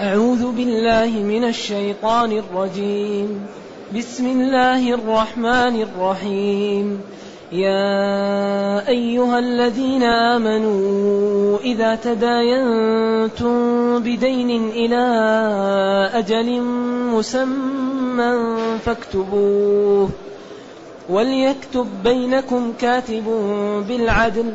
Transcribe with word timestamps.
أعوذ 0.00 0.52
بالله 0.52 1.10
من 1.10 1.44
الشيطان 1.44 2.32
الرجيم. 2.32 3.46
بسم 3.98 4.26
الله 4.26 4.94
الرحمن 4.94 5.82
الرحيم. 5.82 7.00
يا 7.52 8.88
أيها 8.88 9.38
الذين 9.38 10.02
آمنوا 10.02 11.58
إذا 11.58 11.94
تداينتم 11.94 13.50
بدين 13.98 14.68
إلى 14.68 15.04
أجل 16.14 16.60
مسمى 17.14 18.56
فاكتبوه. 18.84 20.08
وليكتب 21.10 21.86
بينكم 22.04 22.72
كاتب 22.80 23.24
بالعدل. 23.88 24.54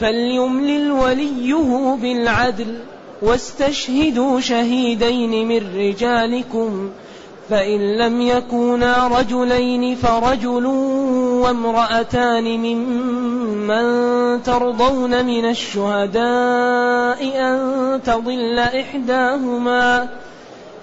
فليملل 0.00 0.92
وليه 0.92 1.54
بالعدل 2.02 2.78
واستشهدوا 3.22 4.40
شهيدين 4.40 5.48
من 5.48 5.62
رجالكم 5.76 6.90
فإن 7.50 7.98
لم 7.98 8.20
يكونا 8.20 9.08
رجلين 9.08 9.94
فرجل 9.94 10.66
وامرأتان 11.42 12.44
ممن 12.44 13.86
ترضون 14.42 15.26
من 15.26 15.44
الشهداء 15.50 17.20
أن 17.36 18.00
تضل 18.04 18.58
إحداهما 18.58 20.08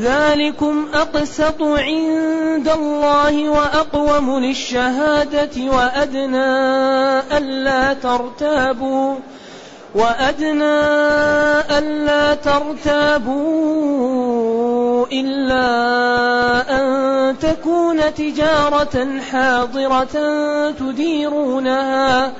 ذلكم 0.00 0.88
أقسط 0.94 1.62
عند 1.62 2.68
الله 2.68 3.48
وأقوم 3.48 4.38
للشهادة 4.38 5.72
وأدنى 5.72 6.58
ألا 7.38 7.92
ترتابوا 7.92 9.14
وأدنى 9.94 10.80
ألا 11.78 12.34
ترتابوا 12.34 13.78
إلا 15.12 15.66
أن 16.80 17.38
تكون 17.38 18.14
تجارة 18.14 19.20
حاضرة 19.32 20.14
تديرونها 20.70 22.32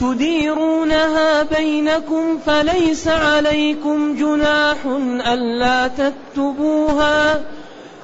تديرونها 0.00 1.42
بينكم 1.42 2.38
فليس 2.46 3.08
عليكم 3.08 4.14
جناح 4.14 4.76
ألا 5.26 5.88
تكتبوها 5.88 7.40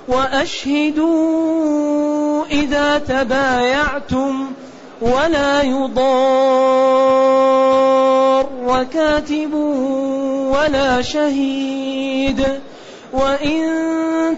وأشهدوا 0.08 1.24
إذا 2.50 2.98
تبايعتم 2.98 4.46
ولا 5.00 5.62
يضار 5.62 6.94
كاتب 8.94 9.54
ولا 10.54 11.02
شهيد 11.02 12.44
وإن 13.12 13.64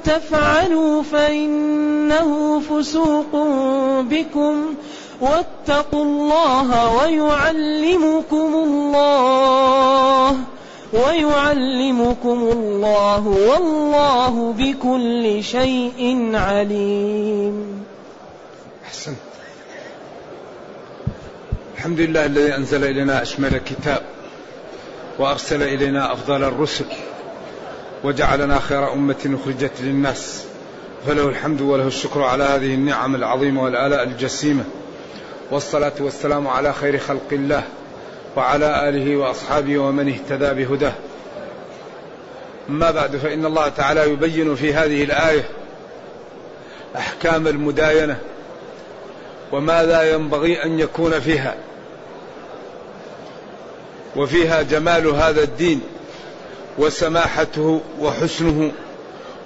تفعلوا 0.05 1.03
فإنه 1.03 2.61
فسوق 2.61 3.33
بكم 4.00 4.75
واتقوا 5.21 6.04
الله 6.04 6.97
ويعلمكم 6.97 8.54
الله 8.54 10.37
ويعلمكم 10.93 12.38
الله 12.53 13.26
والله 13.26 14.53
بكل 14.53 15.44
شيء 15.44 16.31
عليم. 16.34 17.84
أحسنت. 18.84 19.16
الحمد 21.76 22.00
لله 22.00 22.26
الذي 22.26 22.55
أنزل 22.56 22.84
إلينا 22.84 23.22
أشمل 23.22 23.55
الكتاب 23.55 24.03
وأرسل 25.19 25.62
إلينا 25.62 26.12
أفضل 26.12 26.44
الرسل 26.44 26.84
وجعلنا 28.05 28.59
خير 28.59 28.93
أمة 28.93 29.38
أخرجت 29.43 29.72
للناس. 29.81 30.44
فله 31.06 31.28
الحمد 31.28 31.60
وله 31.60 31.87
الشكر 31.87 32.22
على 32.22 32.44
هذه 32.44 32.75
النعم 32.75 33.15
العظيمة 33.15 33.62
والآلاء 33.62 34.03
الجسيمة. 34.03 34.65
والصلاة 35.51 35.93
والسلام 36.01 36.49
على 36.49 36.73
خير 36.73 36.99
خلق 36.99 37.29
الله 37.33 37.62
وعلى 38.37 38.89
آله 38.89 39.17
وأصحابه 39.17 39.79
ومن 39.79 40.09
اهتدى 40.09 40.65
بهداه. 40.65 40.93
أما 42.69 42.91
بعد 42.91 43.17
فإن 43.17 43.47
الله 43.47 43.69
تعالى 43.69 44.11
يبين 44.11 44.55
في 44.55 44.75
هذه 44.75 45.05
الآية 45.05 45.49
أحكام 46.97 47.47
المداينة 47.47 48.19
وماذا 49.53 50.15
ينبغي 50.15 50.65
أن 50.65 50.79
يكون 50.79 51.21
فيها 51.21 51.55
وفيها 54.17 54.62
جمال 54.62 55.06
هذا 55.06 55.43
الدين 55.43 55.81
وسماحته 56.79 57.81
وحسنه 58.01 58.73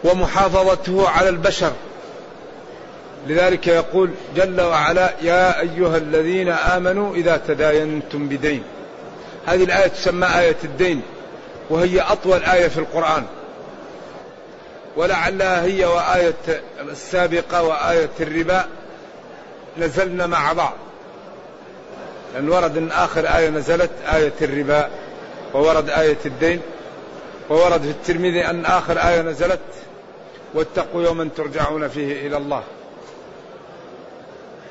ومحافظته 0.04 1.08
على 1.08 1.28
البشر. 1.28 1.72
لذلك 3.26 3.66
يقول 3.66 4.10
جل 4.36 4.60
وعلا 4.60 5.12
يا 5.22 5.60
أيها 5.60 5.96
الذين 5.96 6.48
آمنوا 6.48 7.14
إذا 7.14 7.40
تداينتم 7.48 8.28
بدين. 8.28 8.62
هذه 9.46 9.64
الآية 9.64 9.86
تسمى 9.86 10.26
آية 10.26 10.56
الدين 10.64 11.02
وهي 11.70 12.00
أطول 12.00 12.42
آية 12.42 12.68
في 12.68 12.78
القرآن. 12.78 13.24
ولعلها 14.96 15.62
هي 15.62 15.84
وآية 15.84 16.62
السابقة 16.80 17.62
وآية 17.62 18.10
الربا 18.20 18.64
نزلنا 19.78 20.26
مع 20.26 20.52
بعض. 20.52 20.74
لأن 22.34 22.48
ورد 22.48 22.76
أن 22.76 22.90
آخر 22.90 23.26
آية 23.26 23.48
نزلت 23.48 23.90
آية 24.14 24.32
الربا 24.42 24.88
وورد 25.54 25.90
آية 25.90 26.18
الدين 26.26 26.60
وورد 27.50 27.82
في 27.82 27.90
الترمذي 27.90 28.46
أن 28.46 28.64
آخر 28.64 28.98
آية 28.98 29.22
نزلت 29.22 29.60
واتقوا 30.54 31.02
يوما 31.02 31.28
ترجعون 31.36 31.88
فيه 31.88 32.26
إلى 32.26 32.36
الله. 32.36 32.62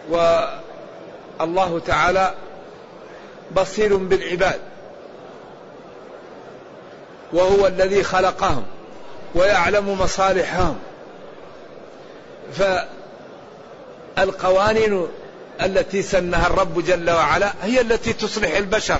والله 0.10 1.82
تعالى 1.86 2.34
بصير 3.56 3.98
بالعباد 3.98 4.60
وهو 7.34 7.68
الذي 7.68 8.04
خلقهم 8.04 8.64
ويعلم 9.36 10.02
مصالحهم. 10.02 10.80
فالقوانين 14.18 15.08
التي 15.62 16.02
سنها 16.02 16.48
الرب 16.48 16.86
جل 16.86 17.10
وعلا 17.10 17.54
هي 17.64 17.82
التي 17.82 18.14
تصلح 18.14 18.58
البشر. 18.58 19.00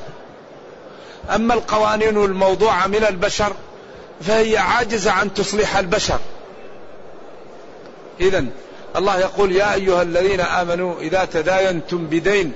أما 1.36 1.54
القوانين 1.54 2.24
الموضوعة 2.24 2.88
من 2.88 3.06
البشر 3.10 3.54
فهي 4.22 4.58
عاجزة 4.58 5.12
عن 5.12 5.34
تصلح 5.34 5.78
البشر. 5.78 6.20
اذا 8.20 8.46
الله 8.96 9.20
يقول 9.20 9.52
يا 9.52 9.74
أيها 9.74 10.02
الذين 10.02 10.40
آمنوا 10.40 11.00
إذا 11.00 11.26
تداينتم 11.26 12.08
بدين 12.08 12.54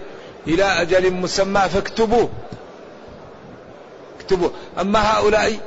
إلى 0.47 0.63
أجل 0.63 1.13
مسمى 1.13 1.61
فاكتبوه. 1.61 2.29
اكتبوه. 4.19 4.51
أما 4.79 5.17
هؤلاء 5.17 5.59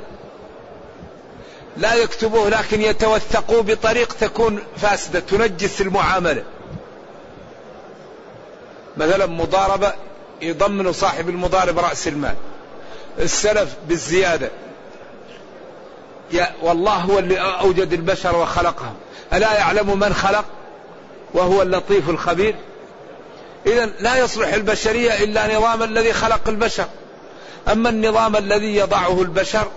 لا 1.77 1.93
يكتبوه 1.93 2.49
لكن 2.49 2.81
يتوثقوا 2.81 3.61
بطريق 3.61 4.13
تكون 4.13 4.59
فاسدة 4.77 5.19
تنجس 5.19 5.81
المعاملة. 5.81 6.43
مثلا 8.97 9.25
مضاربة 9.25 9.93
يضمن 10.41 10.93
صاحب 10.93 11.29
المضارب 11.29 11.79
رأس 11.79 12.07
المال. 12.07 12.35
السلف 13.19 13.75
بالزيادة. 13.87 14.51
يا 16.31 16.53
والله 16.61 16.93
هو 16.93 17.19
اللي 17.19 17.39
أوجد 17.39 17.93
البشر 17.93 18.35
وخلقهم. 18.35 18.93
ألا 19.33 19.53
يعلم 19.53 19.99
من 19.99 20.13
خلق؟ 20.13 20.45
وهو 21.33 21.61
اللطيف 21.61 22.09
الخبير. 22.09 22.55
إذا 23.65 23.85
لا 23.85 24.17
يصلح 24.17 24.53
البشرية 24.53 25.23
إلا 25.23 25.57
نظام 25.57 25.83
الذي 25.83 26.13
خلق 26.13 26.41
البشر. 26.47 26.85
أما 27.71 27.89
النظام 27.89 28.35
الذي 28.35 28.75
يضعه 28.75 29.21
البشر 29.21 29.67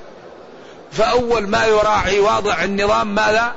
فأول 0.93 1.49
ما 1.49 1.67
يراعي 1.67 2.21
واضع 2.21 2.65
النظام 2.65 3.15
ماذا؟ 3.15 3.55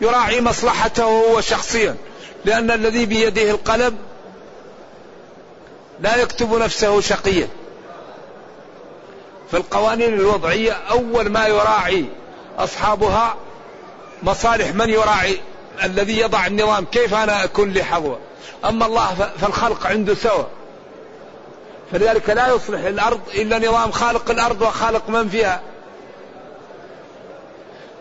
يراعي 0.00 0.40
مصلحته 0.40 1.04
هو 1.04 1.40
شخصيا. 1.40 1.96
لأن 2.44 2.70
الذي 2.70 3.06
بيده 3.06 3.50
القلم 3.50 3.98
لا 6.00 6.16
يكتب 6.16 6.54
نفسه 6.54 7.00
شقيا. 7.00 7.48
فالقوانين 9.52 10.14
الوضعية 10.14 10.72
أول 10.72 11.28
ما 11.28 11.46
يراعي 11.46 12.04
أصحابها 12.58 13.36
مصالح 14.22 14.74
من 14.74 14.90
يراعي؟ 14.90 15.40
الذي 15.82 16.18
يضع 16.18 16.46
النظام 16.46 16.84
كيف 16.84 17.14
أنا 17.14 17.44
أكون 17.44 17.70
لي 17.70 17.84
حظوة 17.84 18.18
أما 18.64 18.86
الله 18.86 19.30
فالخلق 19.40 19.86
عنده 19.86 20.14
سوى 20.14 20.46
فلذلك 21.92 22.30
لا 22.30 22.54
يصلح 22.54 22.80
الأرض 22.80 23.20
إلا 23.34 23.58
نظام 23.58 23.90
خالق 23.90 24.30
الأرض 24.30 24.62
وخالق 24.62 25.08
من 25.08 25.28
فيها. 25.28 25.60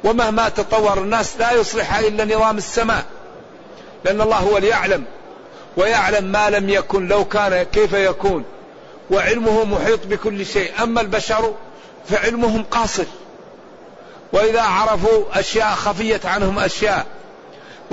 ومهما 0.04 0.50
تطور 0.50 0.98
الناس 0.98 1.38
لا 1.40 1.52
يصلح 1.52 1.98
إلا 1.98 2.36
نظام 2.36 2.58
السماء. 2.58 3.06
لأن 4.06 4.22
الله 4.22 4.38
هو 4.38 4.58
اللي 4.58 4.68
يعلم 4.68 5.04
ويعلم 5.78 6.25
ما 6.25 6.50
لم 6.50 6.70
يكن 6.70 7.08
لو 7.08 7.25
كان 7.25 7.64
كيف 7.64 7.94
يكون. 7.94 8.44
وعلمه 9.12 9.66
محيط 9.66 10.08
بكل 10.08 10.46
شيء. 10.46 10.72
أما 10.84 11.02
البشر 11.02 11.54
فعلمهم 12.10 12.64
قاصر. 12.64 13.06
وإذا 14.34 14.62
عرفوا 14.62 15.24
أشياء 15.34 15.75
خفيت 15.75 16.25
عنهم 16.25 16.60
أشياء. 16.60 17.06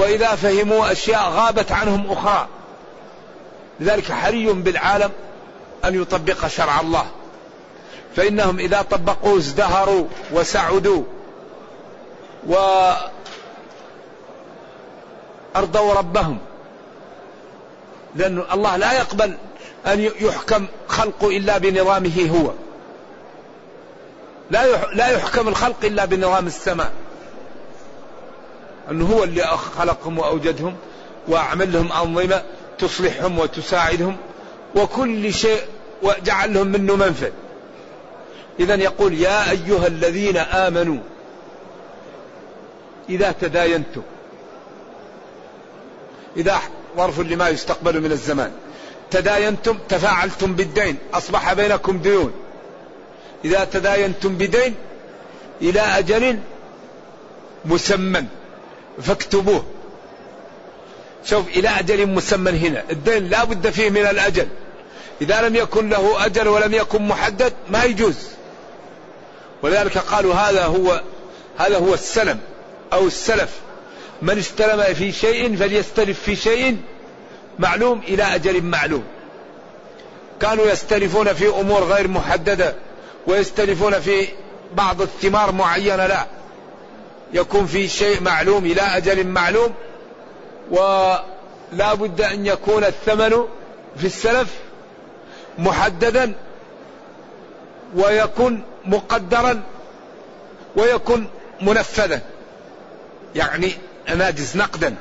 وإذا 0.00 0.34
فهموا 0.34 0.92
أشياء 0.92 1.30
غابت 1.30 1.72
عنهم 1.72 2.10
أخرى. 2.10 2.48
لذلك 3.80 4.12
حري 4.12 4.52
بالعالم 4.52 5.10
أن 5.84 6.02
يطبق 6.02 6.46
شرع 6.46 6.80
الله. 6.80 7.06
فإنهم 8.16 8.58
إذا 8.58 8.82
طبقوه 8.82 9.38
ازدهروا 9.38 10.04
وسعدوا 10.32 11.02
وأرضوا 12.46 13.14
ربهم. 15.94 16.38
لأن 18.16 18.44
الله 18.52 18.76
لا 18.76 18.92
يقبل 18.92 19.34
أن 19.86 20.10
يحكم 20.20 20.66
خلقه 20.88 21.36
إلا 21.36 21.58
بنظامه 21.58 22.30
هو. 22.30 22.50
لا 24.50 24.94
لا 24.94 25.08
يحكم 25.08 25.48
الخلق 25.48 25.84
إلا 25.84 26.04
بنظام 26.04 26.46
السماء. 26.46 26.92
أنه 28.90 29.06
هو 29.06 29.24
اللي 29.24 29.42
خلقهم 29.78 30.18
وأوجدهم 30.18 30.76
وأعمل 31.28 31.72
لهم 31.72 31.92
أنظمة 31.92 32.42
تصلحهم 32.78 33.38
وتساعدهم 33.38 34.16
وكل 34.76 35.34
شيء 35.34 35.60
وجعل 36.02 36.54
لهم 36.54 36.66
منه 36.66 36.96
منفع 36.96 37.28
إذا 38.60 38.74
يقول 38.74 39.14
يا 39.14 39.50
أيها 39.50 39.86
الذين 39.86 40.36
آمنوا 40.36 40.98
إذا 43.08 43.34
تداينتم 43.40 44.02
إذا 46.36 46.58
ظرف 46.96 47.20
لما 47.20 47.48
يستقبل 47.48 48.00
من 48.00 48.12
الزمان 48.12 48.52
تداينتم 49.10 49.78
تفاعلتم 49.88 50.54
بالدين 50.54 50.96
أصبح 51.14 51.52
بينكم 51.52 51.98
ديون. 51.98 52.32
إذا 53.44 53.64
تداينتم 53.64 54.34
بدين 54.34 54.74
إلى 55.62 55.80
أجل 55.80 56.38
مسمى 57.64 58.24
فاكتبوه. 59.02 59.64
شوف 61.24 61.48
إلى 61.48 61.68
أجل 61.68 62.06
مسمى 62.06 62.50
هنا. 62.50 62.84
الدين 62.90 63.28
لا 63.28 63.44
بد 63.44 63.70
فيه 63.70 63.90
من 63.90 64.06
الأجل. 64.06 64.48
إذا 65.22 65.48
لم 65.48 65.56
يكن 65.56 65.88
له 65.88 66.26
أجل 66.26 66.48
ولم 66.48 66.74
يكن 66.74 67.08
محدد 67.08 67.52
ما 67.68 67.84
يجوز. 67.84 68.16
ولذلك 69.62 69.98
قالوا 69.98 70.34
هذا 70.34 70.64
هو 70.64 71.00
هذا 71.58 71.78
هو 71.78 71.94
السلم 71.94 72.38
أو 72.92 73.06
السلف. 73.06 73.50
من 74.22 74.38
استلم 74.38 74.94
في 74.94 75.12
شيء 75.12 75.56
فليستلف 75.56 76.22
في 76.22 76.36
شيء 76.36 76.76
معلوم 77.58 78.00
إلى 78.08 78.22
أجل 78.22 78.62
معلوم. 78.62 79.04
كانوا 80.40 80.66
يستلفون 80.66 81.32
في 81.32 81.48
أمور 81.48 81.84
غير 81.84 82.08
محددة 82.08 82.74
ويستلفون 83.26 84.00
في 84.00 84.28
بعض 84.74 85.02
الثمار 85.02 85.52
معينة 85.52 86.06
لا. 86.06 86.26
يكون 87.32 87.66
في 87.66 87.88
شيء 87.88 88.22
معلوم 88.22 88.64
إلى 88.64 88.80
أجل 88.80 89.26
معلوم 89.26 89.74
ولا 90.70 91.94
بد 91.94 92.20
أن 92.20 92.46
يكون 92.46 92.84
الثمن 92.84 93.44
في 93.96 94.06
السلف 94.06 94.48
محددا 95.58 96.32
ويكون 97.96 98.62
مقدرا 98.84 99.62
ويكون 100.76 101.26
منفذا. 101.60 102.20
يعني 103.34 103.72
ناجز 104.16 104.56
نقدا. 104.56 104.94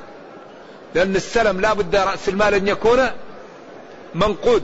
لأن 0.95 1.15
السلم 1.15 1.61
لا 1.61 1.73
بد 1.73 1.95
رأس 1.95 2.29
المال 2.29 2.53
أن 2.53 2.67
يكون 2.67 3.09
منقود 4.15 4.63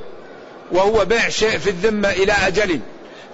وهو 0.72 1.06
بيع 1.06 1.30
شيء 1.30 1.58
في 1.58 1.70
الذمة 1.70 2.10
إلى 2.10 2.32
أجل 2.32 2.80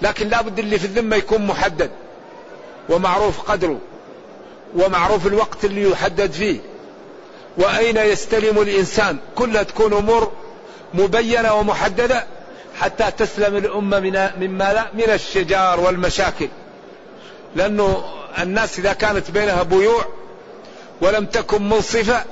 لكن 0.01 0.27
لا 0.27 0.41
بد 0.41 0.59
اللي 0.59 0.79
في 0.79 0.85
الذمة 0.85 1.15
يكون 1.15 1.45
محدد 1.45 1.91
ومعروف 2.89 3.41
قدره. 3.41 3.79
ومعروف 4.75 5.27
الوقت 5.27 5.65
اللي 5.65 5.89
يحدد 5.91 6.31
فيه. 6.31 6.59
وأين 7.57 7.97
يستلم 7.97 8.61
الإنسان؟ 8.61 9.17
كلها 9.35 9.63
تكون 9.63 9.93
أمور 9.93 10.31
مبينة 10.93 11.53
ومحددة 11.53 12.25
حتى 12.79 13.11
تسلم 13.17 13.57
الأمة 13.57 13.99
من 13.99 14.29
مما 14.39 14.73
لا 14.73 14.87
من 14.93 15.13
الشجار 15.13 15.79
والمشاكل. 15.79 16.47
لأنه 17.55 18.03
الناس 18.41 18.79
إذا 18.79 18.93
كانت 18.93 19.31
بينها 19.31 19.63
بيوع 19.63 20.05
ولم 21.01 21.25
تكن 21.25 21.69
منصفة 21.69 22.23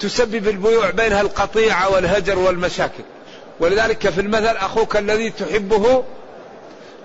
تسبب 0.00 0.48
البيوع 0.48 0.90
بينها 0.90 1.20
القطيعة 1.20 1.92
والهجر 1.92 2.38
والمشاكل. 2.38 3.02
ولذلك 3.60 4.08
في 4.08 4.20
المثل 4.20 4.56
أخوك 4.56 4.96
الذي 4.96 5.30
تحبه 5.30 6.04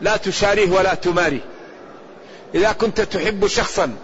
لا 0.01 0.17
تشاريه 0.17 0.71
ولا 0.71 0.93
تماريه. 0.93 1.45
إذا 2.55 2.71
كنت 2.71 3.01
تحب 3.01 3.47
شخصا 3.47 3.95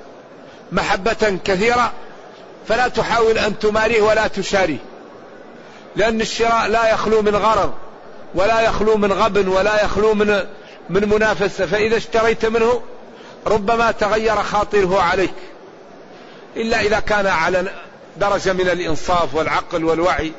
محبة 0.72 1.40
كثيرة 1.46 1.94
فلا 2.68 2.88
تحاول 2.88 3.38
أن 3.38 3.60
تماريه 3.60 4.02
ولا 4.02 4.28
تشاريه. 4.28 4.78
لأن 5.96 6.22
الشراء 6.22 6.68
لا 6.68 6.94
يخلو 6.94 7.22
من 7.22 7.36
غرض 7.36 7.74
ولا 8.36 8.62
يخلو 8.62 8.98
من 8.98 9.14
غبن 9.14 9.48
ولا 9.48 9.84
يخلو 9.84 10.14
من 10.14 10.44
من 10.90 11.10
منافسة. 11.10 11.66
فإذا 11.66 11.98
اشتريت 11.98 12.46
منه 12.46 12.82
ربما 13.48 13.92
تغير 13.92 14.36
خاطره 14.36 15.02
عليك. 15.02 15.34
إلا 16.56 16.82
إذا 16.82 17.00
كان 17.00 17.28
على 17.28 17.72
درجة 18.18 18.54
من 18.54 18.70
الإنصاف 18.70 19.36
والعقل 19.36 19.86
والوعي. 19.86 20.32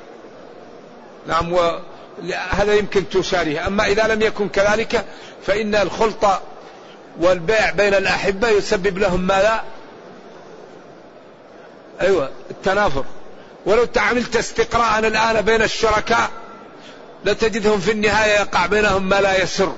نعم 1.27 1.57
هذا 2.51 2.75
يمكن 2.75 3.09
تشاريه. 3.09 3.67
أما 3.67 3.87
إذا 3.87 4.07
لم 4.07 4.23
يكن 4.23 4.49
كذلك 4.49 5.05
فإن 5.47 5.75
الخلطة 5.75 6.41
والبيع 7.21 7.71
بين 7.71 7.95
الأحبة 7.95 8.49
يسبب 8.49 8.99
لهم 8.99 9.21
ماذا؟ 9.21 9.63
أيوة 12.01 12.31
التنافر. 12.51 13.05
ولو 13.67 13.85
تعملت 13.85 14.37
استقراء 14.37 14.99
الآن 14.99 15.41
بين 15.41 15.63
الشركاء 15.63 16.31
لتجدهم 17.25 17.81
في 17.81 17.93
النهاية 17.93 18.33
يقع 18.33 18.67
بينهم 18.67 19.09
ما 19.09 19.21
لا 19.21 19.43
يسر 19.43 19.73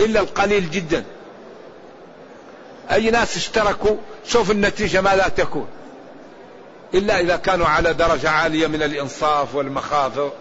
إلا 0.00 0.20
القليل 0.20 0.70
جدا. 0.70 1.04
أي 2.92 3.10
ناس 3.10 3.36
اشتركوا 3.36 3.96
شوف 4.26 4.50
النتيجة 4.50 5.00
ما 5.00 5.16
لا 5.16 5.28
تكون. 5.28 5.66
إلا 6.94 7.20
إذا 7.20 7.36
كانوا 7.36 7.66
على 7.66 7.94
درجة 7.94 8.30
عالية 8.30 8.66
من 8.66 8.82
الإنصاف 8.82 9.54
والمخافة 9.54 10.32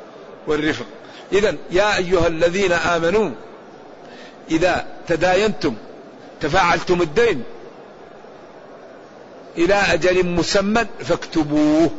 والرفق. 0.47 0.85
إذا 1.31 1.55
يا 1.71 1.97
أيها 1.97 2.27
الذين 2.27 2.71
آمنوا 2.71 3.29
إذا 4.51 4.85
تداينتم 5.07 5.75
تفاعلتم 6.41 7.01
الدين 7.01 7.43
إلى 9.57 9.73
أجل 9.73 10.25
مسمى 10.25 10.85
فاكتبوه. 10.99 11.91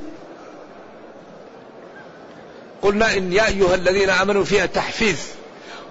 قلنا 2.83 3.17
إن 3.17 3.33
يا 3.33 3.47
أيها 3.47 3.75
الذين 3.75 4.11
آمنوا 4.11 4.45
فيها 4.45 4.67
تحفيز 4.67 5.19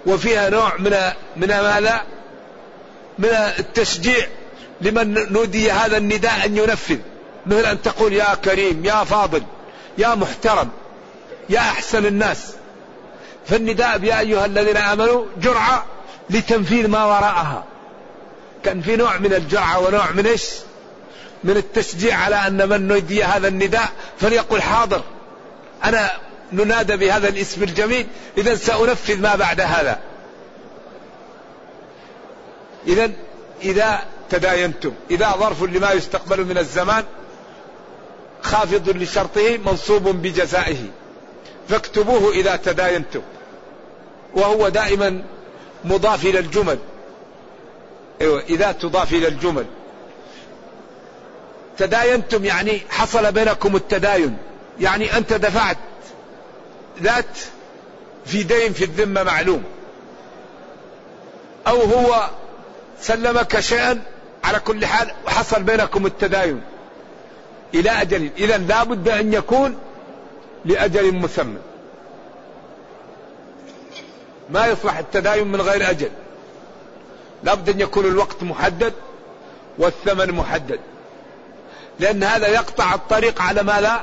وفيها 0.06 0.50
نوع 0.50 0.76
من 0.78 0.96
من 1.36 1.48
ماذا؟ 1.48 2.02
من 3.18 3.28
التشجيع 3.58 4.26
لمن 4.80 5.32
نودي 5.32 5.70
هذا 5.70 5.96
النداء 5.96 6.44
أن 6.44 6.56
ينفذ. 6.56 6.98
مثل 7.46 7.66
أن 7.66 7.82
تقول 7.82 8.12
يا 8.12 8.34
كريم 8.34 8.84
يا 8.84 9.04
فاضل 9.04 9.42
يا 9.98 10.14
محترم 10.14 10.68
يا 11.50 11.60
أحسن 11.60 12.06
الناس. 12.06 12.52
فالنداء 13.46 14.02
يا 14.04 14.20
أيها 14.20 14.46
الذين 14.46 14.76
آمنوا 14.76 15.24
جرعة 15.42 15.86
لتنفيذ 16.30 16.88
ما 16.88 17.04
وراءها. 17.04 17.64
كان 18.64 18.80
في 18.80 18.96
نوع 18.96 19.18
من 19.18 19.34
الجرعة 19.34 19.78
ونوع 19.78 20.10
من 20.10 20.26
إيش؟ 20.26 20.44
من 21.44 21.56
التشجيع 21.56 22.16
على 22.16 22.36
أن 22.36 22.68
من 22.68 22.88
نودي 22.88 23.24
هذا 23.24 23.48
النداء 23.48 23.88
فليقل 24.20 24.62
حاضر. 24.62 25.02
أنا 25.84 26.10
ننادى 26.52 26.96
بهذا 26.96 27.28
الاسم 27.28 27.62
الجميل 27.62 28.06
إذا 28.38 28.54
سأنفذ 28.54 29.20
ما 29.20 29.36
بعد 29.36 29.60
هذا. 29.60 29.98
إذا 32.86 33.10
إذا 33.62 34.02
تداينتم 34.30 34.92
إذا 35.10 35.30
ظرف 35.30 35.62
لما 35.62 35.92
يستقبل 35.92 36.44
من 36.44 36.58
الزمان 36.58 37.04
خافض 38.42 38.88
لشرطه 38.88 39.58
منصوب 39.66 40.08
بجزائه. 40.08 40.86
فاكتبوه 41.68 42.32
إذا 42.32 42.56
تداينتم. 42.56 43.22
وهو 44.34 44.68
دائما 44.68 45.24
مضاف 45.84 46.24
إلى 46.24 46.38
الجمل. 46.38 46.78
أيوة 48.20 48.40
إذا 48.40 48.72
تضاف 48.72 49.12
إلى 49.12 49.28
الجمل. 49.28 49.66
تداينتم 51.82 52.44
يعني 52.44 52.80
حصل 52.90 53.32
بينكم 53.32 53.76
التداين. 53.76 54.36
يعني 54.80 55.16
أنت 55.16 55.32
دفعت 55.32 55.76
ذات 57.02 57.38
في 58.26 58.42
دين 58.42 58.72
في 58.72 58.84
الذمة 58.84 59.22
معلوم. 59.22 59.64
أو 61.66 61.80
هو 61.80 62.30
سلمك 63.00 63.60
شيئا 63.60 64.02
على 64.44 64.60
كل 64.60 64.86
حال 64.86 65.12
وحصل 65.26 65.62
بينكم 65.62 66.06
التداين. 66.06 66.62
إلى 67.74 67.90
أجل 67.90 68.30
إذا 68.38 68.58
لا 68.58 68.84
بد 68.84 69.08
أن 69.08 69.32
يكون 69.32 69.78
لأجل 70.64 71.14
مسمى. 71.14 71.58
ما 74.50 74.66
يصلح 74.66 74.98
التداين 74.98 75.46
من 75.46 75.60
غير 75.60 75.90
أجل. 75.90 76.10
لابد 77.44 77.68
أن 77.68 77.80
يكون 77.80 78.04
الوقت 78.04 78.42
محدد 78.42 78.92
والثمن 79.78 80.32
محدد. 80.32 80.80
لأن 82.00 82.24
هذا 82.24 82.48
يقطع 82.48 82.94
الطريق 82.94 83.42
على 83.42 83.62
ما 83.62 83.80
لا 83.80 84.00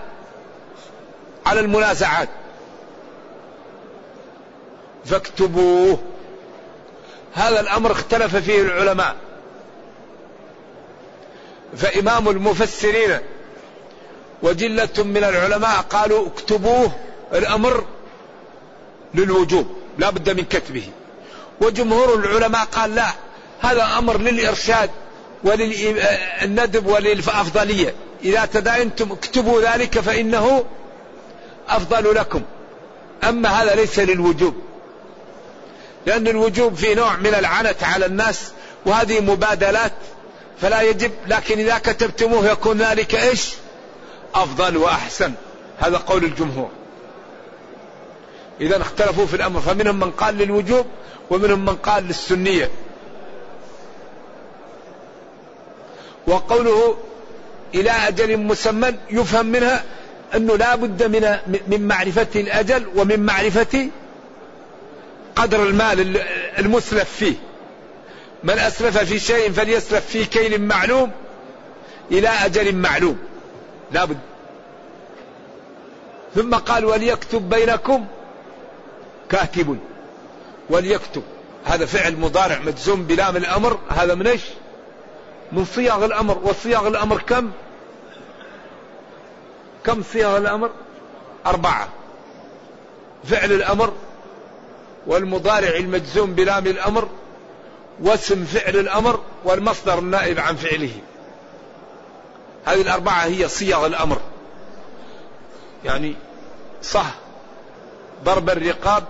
على 1.45 1.59
المنازعات. 1.59 2.29
فاكتبوه. 5.05 5.99
هذا 7.33 7.59
الأمر 7.59 7.91
اختلف 7.91 8.35
فيه 8.35 8.61
العلماء. 8.61 9.15
فإمام 11.77 12.29
المفسرين 12.29 13.19
وجلة 14.43 14.89
من 14.97 15.23
العلماء 15.23 15.81
قالوا 15.81 16.27
اكتبوه 16.27 16.91
الأمر 17.33 17.85
للوجوب 19.13 19.67
لا 19.97 20.09
بد 20.09 20.29
من 20.29 20.45
كتبه. 20.45 20.89
وجمهور 21.61 22.15
العلماء 22.15 22.65
قال 22.65 22.95
لا 22.95 23.07
هذا 23.59 23.83
أمر 23.97 24.17
للإرشاد. 24.17 24.89
وللندب 25.43 26.87
وللأفضلية. 26.87 27.93
إذا 28.23 28.45
تداينتم 28.45 29.11
اكتبوا 29.11 29.61
ذلك 29.61 29.99
فإنه 29.99 30.65
أفضل 31.69 32.15
لكم. 32.15 32.41
أما 33.23 33.49
هذا 33.49 33.75
ليس 33.75 33.99
للوجوب. 33.99 34.55
لأن 36.05 36.27
الوجوب 36.27 36.75
في 36.75 36.95
نوع 36.95 37.15
من 37.15 37.33
العنت 37.33 37.83
على 37.83 38.05
الناس 38.05 38.51
وهذه 38.85 39.19
مبادلات 39.19 39.91
فلا 40.61 40.81
يجب 40.81 41.11
لكن 41.27 41.59
إذا 41.59 41.77
كتبتموه 41.77 42.51
يكون 42.51 42.77
ذلك 42.77 43.15
إيش؟ 43.15 43.53
أفضل 44.35 44.77
وأحسن. 44.77 45.33
هذا 45.79 45.97
قول 45.97 46.23
الجمهور. 46.23 46.69
إذا 48.61 48.81
اختلفوا 48.81 49.25
في 49.25 49.35
الأمر 49.35 49.59
فمنهم 49.59 49.99
من 49.99 50.11
قال 50.11 50.37
للوجوب 50.37 50.85
ومنهم 51.29 51.65
من 51.65 51.75
قال 51.75 52.03
للسنية. 52.03 52.69
وقوله 56.29 56.97
إلى 57.75 57.91
أجل 57.91 58.37
مسمى 58.37 58.93
يفهم 59.09 59.45
منها 59.45 59.83
أنه 60.35 60.57
لا 60.57 60.75
بد 60.75 61.03
من 61.03 61.37
من 61.67 61.87
معرفة 61.87 62.27
الأجل 62.35 62.87
ومن 62.95 63.19
معرفة 63.19 63.89
قدر 65.35 65.63
المال 65.63 66.21
المسلف 66.59 67.09
فيه. 67.09 67.35
من 68.43 68.59
أسلف 68.59 68.97
في 68.97 69.19
شيء 69.19 69.51
فليسلف 69.51 70.05
في 70.05 70.25
كيل 70.25 70.61
معلوم 70.61 71.11
إلى 72.11 72.27
أجل 72.27 72.75
معلوم. 72.75 73.17
لا 73.91 74.05
بد. 74.05 74.17
ثم 76.35 76.55
قال 76.55 76.85
وليكتب 76.85 77.49
بينكم 77.49 78.05
كاتب. 79.29 79.77
وليكتب. 80.69 81.23
هذا 81.65 81.85
فعل 81.85 82.15
مضارع 82.15 82.59
مجزوم 82.59 83.03
بلام 83.03 83.37
الأمر. 83.37 83.79
هذا 83.89 84.15
من 84.15 84.27
إيش؟ 84.27 84.41
من 85.51 85.65
صيغ 85.65 86.05
الأمر 86.05 86.37
وصيغ 86.43 86.87
الأمر 86.87 87.21
كم؟ 87.21 87.51
كم 89.83 90.03
صيغ 90.03 90.37
الأمر؟ 90.37 90.69
أربعة. 91.45 91.87
فعل 93.23 93.51
الأمر 93.51 93.93
والمضارع 95.07 95.75
المجزوم 95.75 96.33
بلام 96.33 96.67
الأمر 96.67 97.07
واسم 98.01 98.45
فعل 98.45 98.75
الأمر 98.75 99.19
والمصدر 99.43 99.99
النائب 99.99 100.39
عن 100.39 100.55
فعله. 100.55 100.91
هذه 102.65 102.81
الأربعة 102.81 103.23
هي 103.25 103.47
صيغ 103.47 103.85
الأمر. 103.85 104.17
يعني 105.85 106.15
صح 106.83 107.15
ضرب 108.23 108.49
الرقاب 108.49 109.03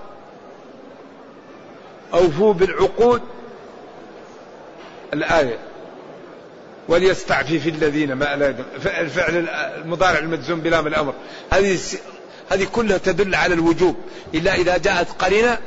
أوفوا 2.13 2.53
بالعقود. 2.53 3.21
الآية. 5.13 5.68
وليستعفف 6.89 7.67
الذين 7.67 8.13
ما 8.13 8.35
لا 8.35 8.55
الفعل 8.85 9.49
المضارع 9.49 10.19
المجزوم 10.19 10.59
بلام 10.61 10.87
الأمر. 10.87 11.13
هذه 11.51 11.79
هذه 12.49 12.67
كلها 12.73 12.97
تدل 12.97 13.35
على 13.35 13.53
الوجوب. 13.53 13.95
إلا 14.33 14.55
إذا 14.55 14.77
جاءت 14.77 15.11
قرينة 15.11 15.57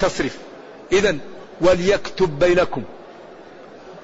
تصرف. 0.00 0.38
إذا 0.92 1.16
وليكتب 1.60 2.38
بينكم. 2.38 2.82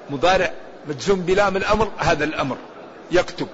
مضارع 0.09 0.51
مجزوم 0.87 1.19
بلام 1.21 1.57
الأمر 1.57 1.91
هذا 1.97 2.23
الأمر. 2.23 2.57
يكتب. 3.11 3.47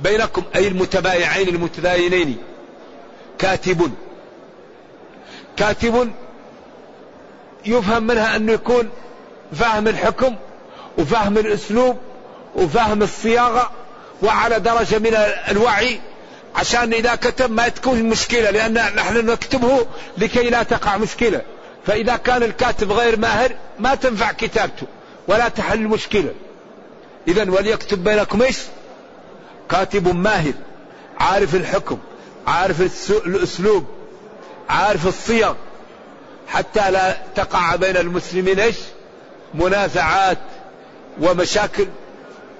بينكم 0.00 0.42
أي 0.56 0.68
المتبايعين 0.68 1.48
المتداينين. 1.48 2.36
كاتب. 3.38 3.90
كاتب 5.56 6.10
يفهم 7.66 8.02
منها 8.02 8.36
أنه 8.36 8.52
يكون 8.52 8.88
فاهم 9.52 9.88
الحكم 9.88 10.36
وفهم 11.00 11.38
الأسلوب 11.38 11.96
وفهم 12.54 13.02
الصياغة 13.02 13.70
وعلى 14.22 14.60
درجة 14.60 14.98
من 14.98 15.14
الوعي 15.48 16.00
عشان 16.56 16.92
إذا 16.92 17.14
كتب 17.14 17.50
ما 17.50 17.68
تكون 17.68 18.02
مشكلة 18.02 18.50
لأن 18.50 18.74
نحن 18.74 19.26
نكتبه 19.26 19.86
لكي 20.18 20.50
لا 20.50 20.62
تقع 20.62 20.96
مشكلة. 20.96 21.42
فإذا 21.86 22.16
كان 22.16 22.42
الكاتب 22.42 22.92
غير 22.92 23.18
ماهر 23.18 23.52
ما 23.78 23.94
تنفع 23.94 24.32
كتابته 24.32 24.86
ولا 25.28 25.48
تحل 25.48 25.78
المشكلة 25.78 26.32
إذا 27.28 27.50
وليكتب 27.50 28.04
بينكم 28.04 28.42
إيش؟ 28.42 28.58
كاتب 29.70 30.14
ماهر 30.14 30.52
عارف 31.20 31.54
الحكم 31.54 31.98
عارف 32.46 33.10
الأسلوب 33.26 33.84
عارف 34.68 35.06
الصيغ 35.06 35.54
حتى 36.48 36.90
لا 36.90 37.16
تقع 37.36 37.76
بين 37.76 37.96
المسلمين 37.96 38.60
إيش؟ 38.60 38.76
منازعات. 39.54 40.38
ومشاكل. 41.20 41.86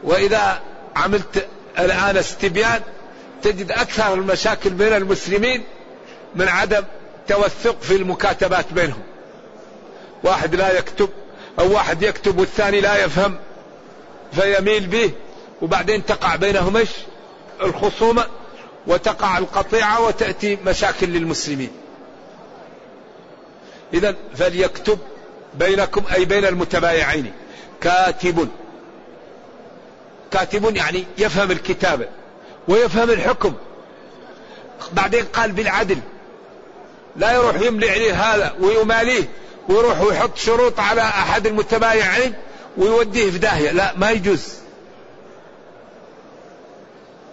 وإذا 0.04 0.60
عملت 0.96 1.48
الآن 1.78 2.16
استبيان 2.16 2.80
تجد 3.42 3.72
أكثر 3.72 4.14
المشاكل 4.14 4.70
بين 4.70 4.92
المسلمين 4.92 5.64
من 6.34 6.48
عدم 6.48 6.84
توثق 7.28 7.76
في 7.80 7.96
المكاتبات 7.96 8.72
بينهم. 8.72 9.02
واحد 10.24 10.54
لا 10.54 10.78
يكتب 10.78 11.08
أو 11.58 11.72
واحد 11.72 12.02
يكتب 12.02 12.38
والثاني 12.38 12.80
لا 12.80 13.04
يفهم 13.04 13.38
فيميل 14.32 14.86
به 14.86 15.10
وبعدين 15.62 16.06
تقع 16.06 16.36
بينهم 16.36 16.76
إيش؟ 16.76 16.90
الخصومة 17.62 18.26
وتقع 18.86 19.38
القطيعة 19.38 20.06
وتأتي 20.06 20.58
مشاكل 20.66 21.06
للمسلمين. 21.08 21.70
إذا 23.94 24.14
فليكتب 24.36 24.98
بينكم 25.54 26.02
أي 26.14 26.24
بين 26.24 26.44
المتبايعين. 26.44 27.32
كاتب. 27.80 28.48
كاتب 30.30 30.76
يعني 30.76 31.04
يفهم 31.18 31.50
الكتابة 31.50 32.06
ويفهم 32.68 33.10
الحكم. 33.10 33.54
بعدين 34.92 35.24
قال 35.24 35.52
بالعدل. 35.52 35.98
لا 37.16 37.32
يروح 37.32 37.60
يملي 37.60 37.90
عليه 37.90 38.12
هذا 38.12 38.54
ويماليه 38.60 39.28
ويروح 39.68 40.00
ويحط 40.00 40.36
شروط 40.36 40.80
على 40.80 41.00
أحد 41.00 41.46
المتبايعين 41.46 42.34
ويوديه 42.76 43.30
في 43.30 43.38
داهية. 43.38 43.70
لا 43.70 43.96
ما 43.96 44.10
يجوز. 44.10 44.54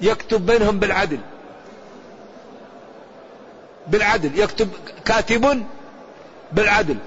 يكتب 0.02 0.46
بينهم 0.46 0.80
بالعدل. 0.80 1.20
بالعدل. 3.88 4.40
يكتب 4.40 4.70
كاتب 5.06 5.64
بالعدل. 6.52 6.98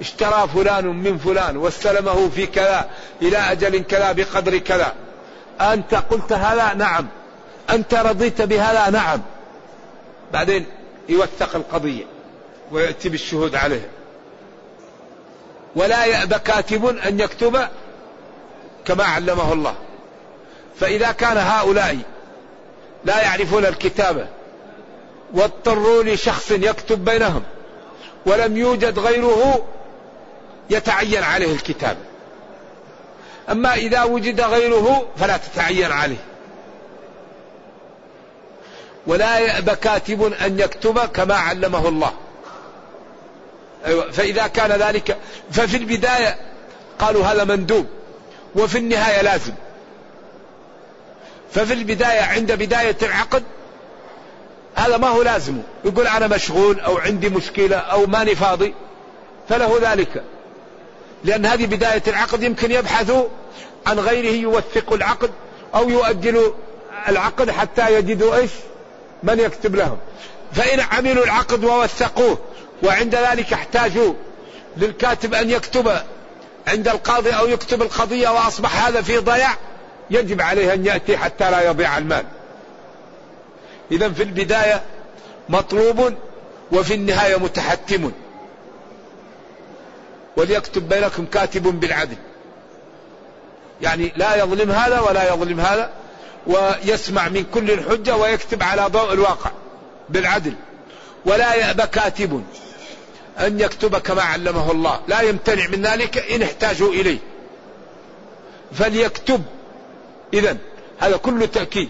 اشترى 0.00 0.48
فلان 0.54 0.86
من 0.86 1.18
فلان 1.18 1.56
واستلمه 1.56 2.28
في 2.28 2.46
كذا 2.46 2.90
إلى 3.22 3.36
أجل 3.36 3.82
كذا 3.82 4.12
بقدر 4.12 4.58
كذا. 4.58 4.94
أنت 5.60 5.94
قلت 5.94 6.32
هذا؟ 6.32 6.74
نعم. 6.74 7.06
أنت 7.70 7.94
رضيت 7.94 8.42
بهذا؟ 8.42 8.90
نعم. 8.90 9.20
بعدين 10.32 10.66
يوثق 11.08 11.56
القضية 11.56 12.04
ويأتي 12.72 13.08
بالشهود 13.08 13.54
عليها 13.54 13.88
ولا 15.76 16.04
يأبى 16.04 16.38
كاتب 16.38 16.86
أن 16.86 17.20
يكتب 17.20 17.68
كما 18.84 19.04
علمه 19.04 19.52
الله. 19.52 19.74
فإذا 20.80 21.12
كان 21.12 21.36
هؤلاء 21.36 21.98
لا 23.04 23.22
يعرفون 23.22 23.66
الكتابة 23.66 24.26
واضطروا 25.34 26.02
لشخص 26.02 26.50
يكتب 26.50 27.04
بينهم 27.04 27.42
ولم 28.26 28.56
يوجد 28.56 28.98
غيره 28.98 29.64
يتعين 30.70 31.22
عليه 31.22 31.52
الكتابة 31.52 31.98
أما 33.50 33.74
إذا 33.74 34.02
وجد 34.02 34.40
غيره 34.40 35.06
فلا 35.16 35.36
تتعين 35.36 35.92
عليه. 35.92 36.24
ولا 39.06 39.38
يأبى 39.38 39.74
كاتب 39.74 40.32
أن 40.32 40.58
يكتب 40.58 40.98
كما 40.98 41.34
علمه 41.34 41.88
الله. 41.88 42.12
أيوة 43.86 44.10
فإذا 44.10 44.46
كان 44.46 44.70
ذلك 44.70 45.16
ففي 45.50 45.76
البداية 45.76 46.36
قالوا 46.98 47.24
هذا 47.24 47.44
مندوب 47.44 47.86
وفي 48.54 48.78
النهاية 48.78 49.22
لازم. 49.22 49.54
ففي 51.52 51.72
البداية 51.72 52.20
عند 52.20 52.52
بداية 52.52 52.96
العقد 53.02 53.42
هذا 54.74 54.96
ما 54.96 55.08
هو 55.08 55.22
لازم. 55.22 55.62
يقول 55.84 56.06
أنا 56.06 56.26
مشغول 56.26 56.80
أو 56.80 56.98
عندي 56.98 57.28
مشكلة 57.28 57.76
أو 57.76 58.06
ماني 58.06 58.34
فاضي 58.34 58.74
فله 59.48 59.78
ذلك. 59.82 60.22
لأن 61.24 61.46
هذه 61.46 61.66
بداية 61.66 62.02
العقد 62.06 62.42
يمكن 62.42 62.70
يبحثوا 62.70 63.24
عن 63.86 63.98
غيره 63.98 64.34
يوثق 64.34 64.92
العقد 64.92 65.30
أو 65.74 65.88
يؤجلوا 65.88 66.52
العقد 67.08 67.50
حتى 67.50 67.94
يجدوا 67.94 68.36
إيش؟ 68.36 68.50
من 69.22 69.40
يكتب 69.40 69.76
لهم. 69.76 69.98
فإن 70.52 70.80
عملوا 70.80 71.24
العقد 71.24 71.64
ووثقوه 71.64 72.38
وعند 72.82 73.14
ذلك 73.14 73.52
احتاجوا 73.52 74.14
للكاتب 74.76 75.34
أن 75.34 75.50
يكتب 75.50 75.92
عند 76.68 76.88
القاضي 76.88 77.30
أو 77.30 77.46
يكتب 77.46 77.82
القضية 77.82 78.28
وأصبح 78.28 78.86
هذا 78.86 79.02
في 79.02 79.18
ضياع 79.18 79.56
يجب 80.10 80.40
عليه 80.40 80.74
أن 80.74 80.86
يأتي 80.86 81.16
حتى 81.16 81.50
لا 81.50 81.70
يضيع 81.70 81.98
المال. 81.98 82.24
إذا 83.92 84.08
في 84.08 84.22
البداية 84.22 84.82
مطلوب 85.48 86.14
وفي 86.72 86.94
النهاية 86.94 87.36
متحتم. 87.36 88.12
وليكتب 90.36 90.88
بينكم 90.88 91.26
كاتب 91.26 91.62
بالعدل. 91.62 92.16
يعني 93.82 94.12
لا 94.16 94.36
يظلم 94.36 94.70
هذا 94.70 95.00
ولا 95.00 95.34
يظلم 95.34 95.60
هذا 95.60 95.90
ويسمع 96.46 97.28
من 97.28 97.44
كل 97.54 97.70
الحجة 97.70 98.16
ويكتب 98.16 98.62
على 98.62 98.82
ضوء 98.82 99.12
الواقع 99.12 99.50
بالعدل. 100.08 100.54
ولا 101.26 101.54
يأبى 101.54 101.82
كاتب 101.82 102.44
أن 103.38 103.60
يكتب 103.60 103.96
كما 103.96 104.22
علمه 104.22 104.70
الله. 104.70 105.00
لا 105.08 105.20
يمتنع 105.20 105.66
من 105.66 105.82
ذلك 105.82 106.18
إن 106.18 106.42
احتاجوا 106.42 106.92
إليه. 106.92 107.18
فليكتب. 108.72 109.42
إذا 110.34 110.56
هذا 110.98 111.16
كله 111.16 111.46
تأكيد. 111.46 111.88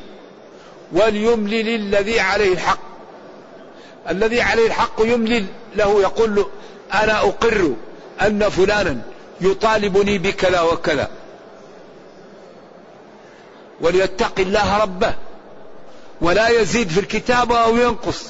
وليملل 0.93 1.69
الذي 1.69 2.21
عليه 2.21 2.53
الحق. 2.53 2.81
الذي 4.11 4.41
عليه 4.41 4.67
الحق 4.67 5.01
يملل 5.01 5.47
له 5.77 6.01
يقول 6.01 6.35
له 6.35 6.51
أنا 6.95 7.19
أقر 7.19 7.73
أن 8.23 8.49
فلانا 8.49 9.01
يطالبني 9.41 10.19
بكذا 10.19 10.61
وكذا. 10.61 11.09
وليتق 13.81 14.41
الله 14.41 14.83
ربه. 14.83 15.15
ولا 16.21 16.49
يزيد 16.49 16.89
في 16.89 17.01
الكتابة 17.01 17.59
أو 17.59 17.77
ينقص. 17.77 18.25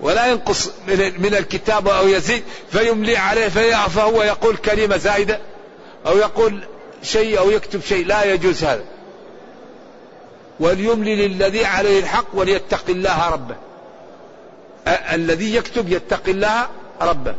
ولا 0.00 0.26
ينقص 0.26 0.70
من 1.18 1.34
الكتابة 1.38 1.98
أو 1.98 2.08
يزيد. 2.08 2.44
فيملي 2.72 3.16
عليه 3.16 3.48
فهو 3.88 4.22
يقول 4.22 4.56
كلمة 4.56 4.96
زائدة. 4.96 5.40
أو 6.06 6.16
يقول 6.18 6.64
شيء 7.02 7.38
أو 7.38 7.50
يكتب 7.50 7.80
شيء. 7.82 8.06
لا 8.06 8.24
يجوز 8.24 8.64
هذا. 8.64 8.84
وليملي 10.60 11.28
للذي 11.28 11.64
عليه 11.64 12.00
الحق 12.00 12.26
وليتق 12.34 12.84
الله 12.88 13.28
ربه. 13.28 13.56
الذي 14.88 15.54
يكتب 15.54 15.92
يتقي 15.92 16.32
الله 16.32 16.68
ربه. 17.00 17.34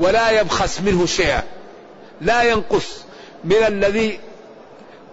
ولا 0.00 0.40
يبخس 0.40 0.80
منه 0.80 1.06
شيئا. 1.06 1.42
لا 2.20 2.42
ينقص 2.42 3.04
من 3.44 3.56
الذي 3.56 4.20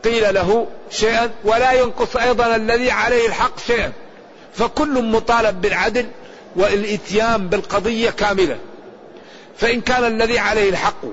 قيل 0.04 0.34
له 0.34 0.68
شيئا 0.90 1.32
ولا 1.44 1.72
ينقص 1.72 2.16
أيضا 2.16 2.56
الذي 2.56 2.92
عليه 2.92 3.28
الحق 3.28 3.60
شيئا. 3.60 3.92
فكل 4.54 5.04
مطالب 5.04 5.62
بالعدل 5.62 6.06
والإتيان 6.56 7.48
بالقضية 7.48 8.10
كاملة. 8.10 8.58
فإن 9.58 9.82
كان 9.82 10.04
الذي 10.04 10.40
عليه 10.40 10.70
الحق 10.70 11.06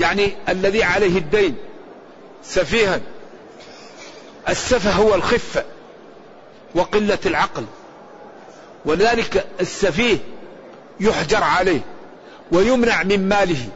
يعني 0.00 0.32
الذي 0.48 0.82
عليه 0.82 1.18
الدين 1.18 1.56
سفيها 2.44 3.00
السفه 4.48 4.90
هو 4.90 5.14
الخفة 5.14 5.64
وقلة 6.74 7.18
العقل. 7.26 7.64
ولذلك 8.84 9.46
السفيه 9.60 10.18
يحجر 11.00 11.42
عليه 11.42 11.80
ويمنع 12.52 13.02
من 13.02 13.28
ماله. 13.28 13.68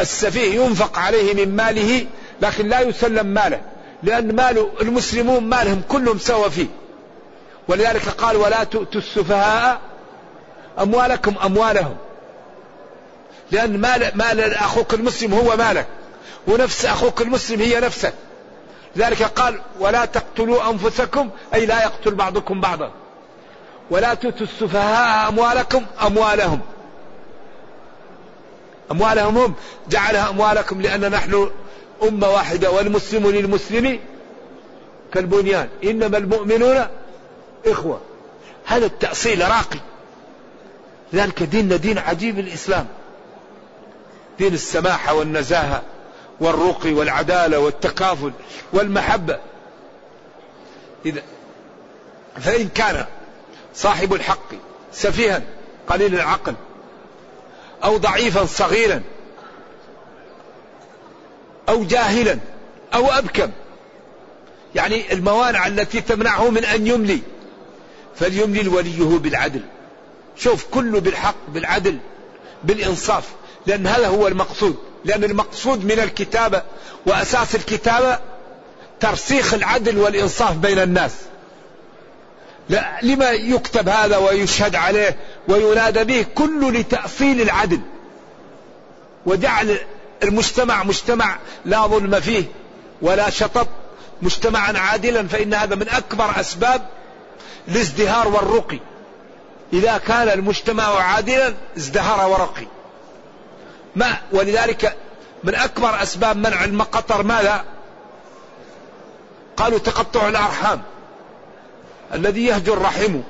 السفيه 0.00 0.60
ينفق 0.60 0.98
عليه 0.98 1.34
من 1.34 1.56
ماله 1.56 2.06
لكن 2.42 2.68
لا 2.68 2.80
يسلم 2.80 3.26
ماله 3.26 3.60
لأن 4.02 4.34
مال 4.36 4.70
المسلمون 4.80 5.44
مالهم 5.44 5.82
كلهم 5.88 6.18
سوا 6.18 6.48
فيه. 6.48 6.66
ولذلك 7.68 8.08
قال 8.08 8.36
ولا 8.36 8.64
تؤتوا 8.64 9.00
السفهاء 9.00 9.80
أموالكم 10.78 11.34
أموالهم 11.44 11.96
لأن 13.50 13.80
مال, 13.80 14.10
مال 14.14 14.54
أخوك 14.54 14.94
المسلم 14.94 15.34
هو 15.34 15.56
مالك 15.56 15.86
ونفس 16.46 16.84
أخوك 16.84 17.22
المسلم 17.22 17.60
هي 17.60 17.80
نفسك. 17.80 18.14
لذلك 18.96 19.22
قال 19.22 19.60
ولا 19.80 20.04
تقتلوا 20.04 20.70
أنفسكم 20.70 21.30
أي 21.54 21.66
لا 21.66 21.82
يقتل 21.82 22.14
بعضكم 22.14 22.60
بعضا. 22.60 22.90
ولا 23.90 24.14
تؤتوا 24.14 24.46
السفهاء 24.46 25.28
أموالكم 25.28 25.86
أموالهم. 26.06 26.60
أموالهم 28.90 29.38
هم. 29.38 29.54
جعلها 29.88 30.30
أموالكم 30.30 30.80
لأن 30.82 31.10
نحن 31.10 31.50
أمة 32.02 32.28
واحدة 32.28 32.70
والمسلم 32.70 33.30
للمسلم 33.30 34.00
كالبنيان. 35.12 35.68
إنما 35.84 36.18
المؤمنون 36.18 36.86
إخوة. 37.66 38.00
هذا 38.66 38.86
التأصيل 38.86 39.40
راقي. 39.40 39.80
لذلك 41.12 41.42
ديننا 41.42 41.76
دين 41.76 41.98
عجيب 41.98 42.38
الإسلام. 42.38 42.86
دين 44.38 44.54
السماحة 44.54 45.14
والنزاهة 45.14 45.82
والرقي 46.40 46.92
والعدالة 46.92 47.58
والتكافل 47.58 48.32
والمحبة. 48.72 49.38
إذا 51.06 51.22
فإن 52.40 52.68
كان 52.68 53.06
صاحب 53.76 54.14
الحق 54.14 54.54
سفيها 54.92 55.42
قليل 55.88 56.14
العقل 56.14 56.54
أو 57.84 57.96
ضعيفا 57.96 58.46
صغيرا 58.46 59.02
أو 61.68 61.84
جاهلا 61.84 62.38
أو 62.94 63.06
أبكم. 63.06 63.50
يعني 64.74 65.12
الموانع 65.12 65.66
التي 65.66 66.00
تمنعه 66.00 66.50
من 66.50 66.64
أن 66.64 66.86
يملي. 66.86 67.20
فليملي 68.16 68.68
وليه 68.68 69.18
بالعدل. 69.18 69.60
شوف 70.36 70.66
كله 70.70 71.00
بالحق 71.00 71.34
بالعدل 71.48 71.98
بالإنصاف. 72.64 73.24
لأن 73.66 73.86
هذا 73.86 74.08
هو 74.08 74.28
المقصود. 74.28 74.76
لأن 75.04 75.24
المقصود 75.24 75.84
من 75.84 75.98
الكتابة 76.00 76.62
وأساس 77.06 77.54
الكتابة 77.54 78.18
ترسيخ 79.00 79.54
العدل 79.54 79.98
والإنصاف 79.98 80.56
بين 80.56 80.78
الناس. 80.78 81.12
لا 82.68 82.98
لما 83.02 83.30
يكتب 83.30 83.88
هذا 83.88 84.16
ويشهد 84.16 84.74
عليه 84.76 85.16
وينادى 85.48 86.04
به 86.04 86.26
كله 86.34 86.70
لتأصيل 86.70 87.40
العدل. 87.40 87.80
وجعل 89.26 89.78
المجتمع 90.22 90.84
مجتمع 90.84 91.36
لا 91.64 91.86
ظلم 91.86 92.20
فيه 92.20 92.44
ولا 93.02 93.30
شطط 93.30 93.68
مجتمعا 94.22 94.72
عادلا 94.78 95.28
فإن 95.28 95.54
هذا 95.54 95.74
من 95.74 95.88
أكبر 95.88 96.40
أسباب 96.40 96.88
الازدهار 97.68 98.28
والرقي. 98.28 98.78
إذا 99.72 99.98
كان 99.98 100.28
المجتمع 100.28 101.02
عادلا 101.02 101.54
ازدهر 101.76 102.28
ورقي. 102.28 102.66
ما 103.96 104.16
ولذلك 104.32 104.96
من 105.44 105.54
أكبر 105.54 106.02
أسباب 106.02 106.36
منع 106.36 106.64
المقطر 106.64 107.22
ماذا؟ 107.22 107.64
قالوا 109.56 109.78
تقطع 109.78 110.28
الأرحام. 110.28 110.82
الذي 112.14 112.44
يهجر 112.44 112.78
رحمه. 112.78 113.22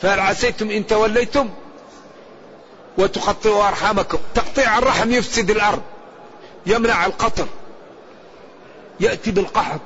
فهل 0.00 0.20
عسيتم 0.20 0.70
إن 0.70 0.86
توليتم 0.86 1.50
وتقطعوا 2.98 3.68
أرحامكم. 3.68 4.18
تقطيع 4.34 4.78
الرحم 4.78 5.10
يفسد 5.10 5.50
الأرض 5.50 5.82
يمنع 6.66 7.06
القطر 7.06 7.46
يأتي 9.00 9.30
بالقحط 9.30 9.80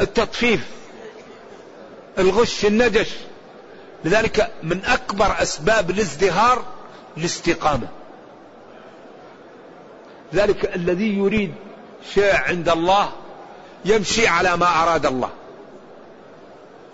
التطفيف 0.00 0.66
الغش 2.18 2.64
النجش. 2.64 3.10
لذلك 4.04 4.52
من 4.62 4.84
أكبر 4.84 5.42
أسباب 5.42 5.90
الازدهار 5.90 6.64
الاستقامة. 7.16 7.88
ذلك 10.34 10.76
الذي 10.76 11.18
يريد 11.18 11.54
شيء 12.14 12.36
عند 12.36 12.68
الله 12.68 13.12
يمشي 13.84 14.26
على 14.26 14.56
ما 14.56 14.82
أراد 14.82 15.06
الله. 15.06 15.30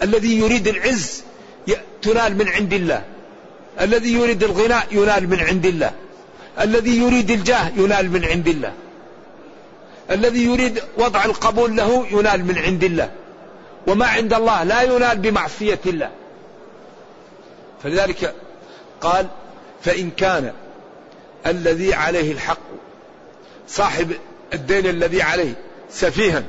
الذي 0.02 0.38
يريد 0.38 0.68
العز 0.68 1.22
تنال 2.02 2.36
من 2.38 2.48
عند 2.48 2.72
الله. 2.72 3.04
الذي 3.80 4.12
يريد 4.12 4.44
الغناء 4.44 4.86
ينال 4.90 5.28
من 5.28 5.40
عند 5.40 5.66
الله. 5.66 5.92
الذي 6.60 6.98
يريد 6.98 7.30
الجاه 7.30 7.68
ينال 7.76 8.10
من 8.10 8.24
عند 8.24 8.48
الله. 8.48 8.72
الذي 10.10 10.44
يريد 10.44 10.82
وضع 10.98 11.24
القبول 11.24 11.76
له 11.76 12.06
ينال 12.10 12.44
من 12.44 12.58
عند 12.58 12.84
الله. 12.84 13.10
وما 13.86 14.06
عند 14.06 14.34
الله 14.34 14.62
لا 14.62 14.82
ينال 14.82 15.18
بمعصية 15.18 15.80
الله. 15.86 16.10
فلذلك 17.82 18.34
قال 19.00 19.26
فإن 19.82 20.10
كان 20.10 20.52
الذي 21.46 21.94
عليه 21.94 22.32
الحق 22.32 22.58
صاحب 23.68 24.12
الدين 24.54 24.86
الذي 24.86 25.22
عليه 25.22 25.54
سفيها 25.90 26.42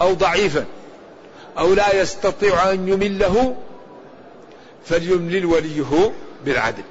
أو 0.00 0.12
ضعيفا 0.12 0.64
أو 1.58 1.74
لا 1.74 2.02
يستطيع 2.02 2.70
أن 2.70 2.88
يمله 2.88 3.56
فليملل 4.84 5.46
وليه 5.46 6.12
بالعدل. 6.44 6.82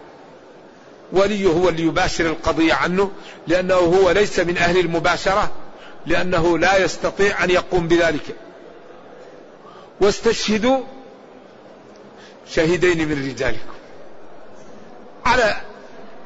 وليه 1.12 1.48
هو 1.48 1.70
اللي 1.70 1.84
يباشر 1.84 2.26
القضية 2.26 2.74
عنه 2.74 3.12
لأنه 3.48 3.76
هو 3.76 4.12
ليس 4.12 4.39
من 4.39 4.58
أهل 4.58 4.78
المباشرة 4.78 5.52
لأنه 6.06 6.58
لا 6.58 6.78
يستطيع 6.84 7.43
أن 7.43 7.50
يقوم 7.50 7.88
بذلك. 7.88 8.36
واستشهدوا 10.02 10.80
شهيدين 12.50 13.08
من 13.08 13.30
رجالكم. 13.30 13.74
على 15.26 15.62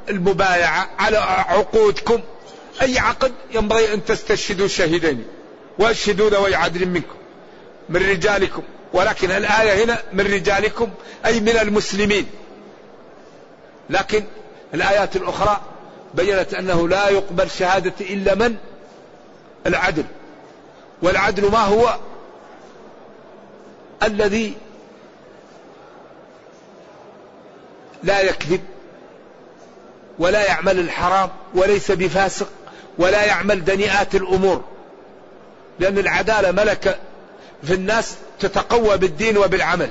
المبايعة 0.09 0.89
على 0.99 1.17
عقودكم 1.17 2.19
أي 2.81 2.99
عقد 2.99 3.33
ينبغي 3.51 3.93
أن 3.93 4.05
تستشهدوا 4.05 4.67
شهيدين. 4.67 5.23
واشهدوا 5.81 6.29
ذوي 6.29 6.55
عدل 6.55 6.87
منكم 6.87 7.15
من 7.89 8.09
رجالكم. 8.09 8.63
ولكن 8.93 9.31
الآية 9.31 9.83
هنا 9.83 9.97
من 10.13 10.33
رجالكم 10.33 10.89
أي 11.25 11.39
من 11.39 11.49
المسلمين. 11.49 12.25
لكن 13.89 14.23
الآيات 14.73 15.15
الأخرى 15.15 15.61
بينت 16.13 16.53
أنه 16.53 16.87
لا 16.87 17.09
يقبل 17.09 17.49
شهادة 17.49 17.93
إلا 18.01 18.35
من؟ 18.35 18.55
العدل. 19.67 20.05
والعدل 21.01 21.51
ما 21.51 21.59
هو؟ 21.59 21.95
الذي 24.03 24.53
لا 28.03 28.21
يكذب 28.21 28.61
ولا 30.19 30.47
يعمل 30.47 30.79
الحرام 30.79 31.29
وليس 31.53 31.91
بفاسق 31.91 32.47
ولا 32.97 33.25
يعمل 33.25 33.65
دنيئات 33.65 34.15
الأمور. 34.15 34.70
لأن 35.81 35.97
العدالة 35.97 36.51
ملكة 36.51 36.95
في 37.63 37.73
الناس 37.73 38.15
تتقوى 38.39 38.97
بالدين 38.97 39.37
وبالعمل. 39.37 39.89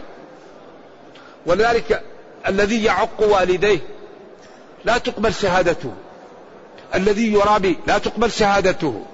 ولذلك 1.46 2.02
الذي 2.48 2.84
يعق 2.84 3.20
والديه 3.20 3.78
لا 4.84 4.98
تقبل 4.98 5.34
شهادته. 5.34 5.92
الذي 6.94 7.32
يرابي 7.32 7.78
لا 7.86 7.98
تقبل 7.98 8.30
شهادته. 8.30 9.04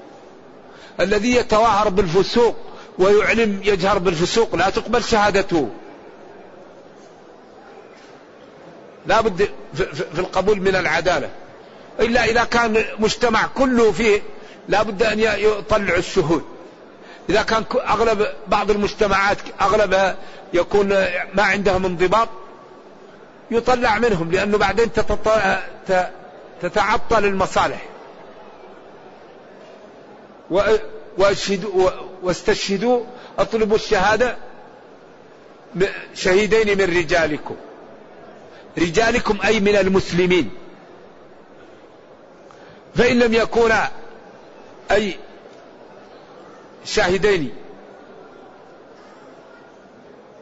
الذي 1.01 1.37
يتظاهر 1.37 1.89
بالفسوق 1.89 2.57
ويعلم 2.99 3.61
يجهر 3.65 3.99
بالفسوق 3.99 4.55
لا 4.55 4.71
تقبل 4.71 5.05
شهادته. 5.05 5.69
لا 9.07 9.21
بد 9.21 9.49
في 9.75 10.19
القبول 10.19 10.61
من 10.61 10.77
العدالة. 10.77 11.31
إلا 12.01 12.25
إذا 12.25 12.45
كان 12.45 12.85
مجتمع 12.99 13.47
كله 13.47 13.93
فيه 13.93 14.23
لا 14.69 14.83
بد 14.83 15.03
أن 15.03 15.21
يطلع 15.21 15.97
الشهود. 15.97 16.56
إذا 17.29 17.43
كان 17.43 17.65
أغلب 17.75 18.27
بعض 18.49 18.71
المجتمعات 18.71 19.39
أغلبها 19.61 20.17
يكون 20.53 20.89
ما 21.35 21.43
عندهم 21.43 21.85
انضباط 21.85 22.29
يطلع 23.51 23.99
منهم 23.99 24.31
لأنه 24.31 24.59
بعدين 24.59 24.91
تتعطل 26.61 27.25
المصالح. 27.25 27.83
واشهدوا 31.19 31.91
واستشهدوا 32.23 33.05
أطلبوا 33.39 33.77
الشهادة 33.77 34.37
شهيدين 36.15 36.79
من 36.79 36.85
رجالكم. 36.85 37.57
رجالكم 38.79 39.39
أي 39.45 39.61
من 39.61 39.77
المسلمين. 39.77 40.51
فإن 42.95 43.19
لم 43.19 43.35
يكونا 43.35 43.91
أي 44.91 45.17
شاهدين. 46.87 47.51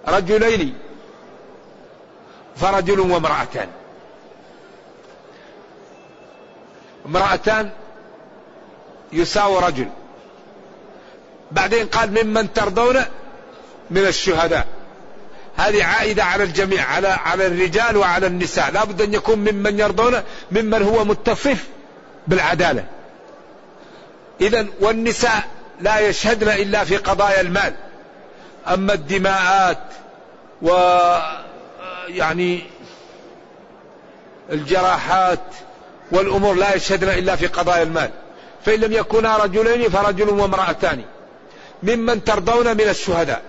رجلين. 0.09 0.75
فرجل 2.57 3.01
وامرأتان. 3.01 3.69
امرأتان 7.07 7.71
يساوي 9.13 9.59
رجل. 9.59 9.89
بعدين 11.53 11.87
قال 11.87 12.25
ممن 12.25 12.53
ترضون 12.53 12.97
من 13.91 14.07
الشهداء. 14.07 14.67
هذه 15.57 15.85
عائدة 15.85 16.25
على 16.25 16.45
الجميع 16.45 16.85
على 16.85 17.09
على 17.09 17.47
الرجال 17.47 17.97
وعلى 17.97 18.27
النساء. 18.27 18.71
لا 18.71 18.85
بد 18.85 19.03
أن 19.03 19.15
يكون 19.15 19.39
ممن 19.39 19.79
يرضون 19.79 20.23
ممن 20.51 20.83
هو 20.83 21.05
متصف 21.05 21.69
بالعدالة. 22.27 22.85
إذا 24.41 24.67
والنساء 24.81 25.54
لا 25.81 26.01
يشهدن 26.01 26.49
إلا 26.49 26.85
في 26.85 26.97
قضايا 26.97 27.41
المال. 27.41 27.75
أما 28.69 28.93
الدماءات 28.93 29.79
و 30.63 30.69
يعني 32.09 32.63
الجراحات 34.53 35.41
والأمور 36.11 36.55
لا 36.55 36.75
يشهدن 36.75 37.09
إلا 37.09 37.37
في 37.37 37.47
قضايا 37.47 37.83
المال. 37.83 38.11
فإن 38.65 38.81
لم 38.81 38.93
يكونا 38.93 39.37
رجلين 39.37 39.91
فرجل 39.91 40.29
وامرأتان. 40.29 41.05
ممن 41.83 42.25
ترضون 42.25 42.75
من 42.75 42.89
الشهداء. 42.89 43.43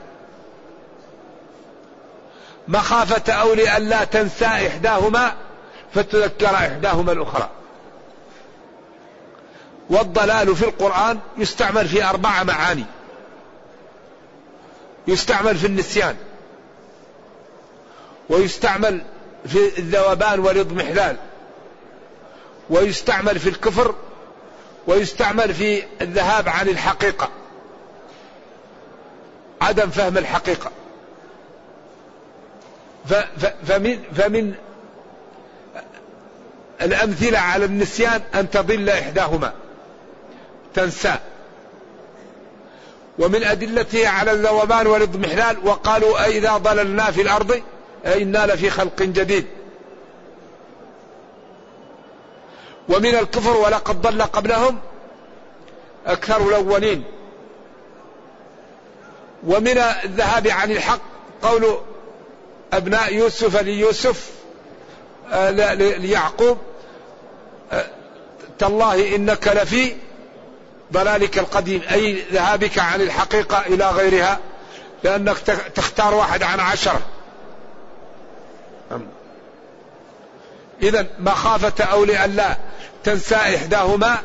مخافة 2.68 3.34
أولي 3.34 3.78
أن 3.78 3.90
لا 3.90 4.04
تنسى 4.04 4.46
إحداهما 4.46 5.34
فتذكر 5.94 6.56
إحداهما 6.56 7.12
الأخرى. 7.12 7.50
والضلال 9.90 10.56
في 10.56 10.66
القرآن 10.66 11.20
يستعمل 11.38 11.88
في 11.88 12.04
أربع 12.04 12.44
معاني. 12.44 12.86
يستعمل 15.08 15.58
في 15.58 15.68
النسيان. 15.68 16.16
ويستعمل 18.30 19.02
في 19.46 19.80
الذوبان 19.80 20.40
والإضمحلال. 20.40 21.18
ويستعمل 22.70 23.40
في 23.40 23.50
الكفر. 23.50 23.96
ويستعمل 24.88 25.54
في 25.54 25.84
الذهاب 26.02 26.50
عن 26.50 26.70
الحقيقة. 26.70 27.30
عدم 29.62 29.90
فهم 29.90 30.18
الحقيقة. 30.18 30.72
فمن, 33.68 34.04
فمن 34.18 34.54
الأمثلة 36.82 37.40
على 37.40 37.66
النسيان 37.66 38.22
أن 38.36 38.50
تضل 38.50 38.90
إحداهما. 38.90 39.54
تنسى. 40.76 41.16
ومن 43.20 43.44
أدلته 43.44 44.08
على 44.08 44.32
الذوبان 44.32 44.88
والإضمحلال 44.88 45.68
وقالوا 45.68 46.26
أئذا 46.26 46.58
ضللنا 46.58 47.12
في 47.12 47.22
الأرض 47.22 47.62
إنا 48.06 48.46
لفي 48.46 48.70
خلق 48.70 49.02
جديد. 49.02 49.46
ومن 52.90 53.16
الكفر 53.16 53.58
ولقد 53.58 54.02
ضل 54.02 54.22
قبلهم 54.22 54.80
أكثر 56.08 56.48
الأولين. 56.48 57.04
ومن 59.48 59.78
الذهاب 59.78 60.48
عن 60.48 60.72
الحق 60.72 61.02
قول 61.42 61.78
أبناء 62.74 63.14
يوسف 63.14 63.62
ليوسف 63.62 64.32
آه، 65.32 65.52
ليعقوب 65.98 66.58
آه، 67.72 67.86
تالله 68.60 69.16
إنك 69.16 69.48
لفي 69.48 69.96
ضلالك 70.94 71.40
القديم. 71.40 71.82
أي 71.92 72.24
ذهابك 72.32 72.80
عن 72.80 73.02
الحقيقة 73.02 73.60
إلى 73.68 73.90
غيرها؟ 73.90 74.40
لأنك 75.04 75.38
تختار 75.76 76.14
واحد 76.14 76.44
عن 76.44 76.60
عشرة 76.60 77.02
إذا 80.82 81.08
مخافة 81.20 81.84
أو 81.84 82.06
لئلا 82.06 82.58
تنسى 83.04 83.36
إحداهما 83.36 84.18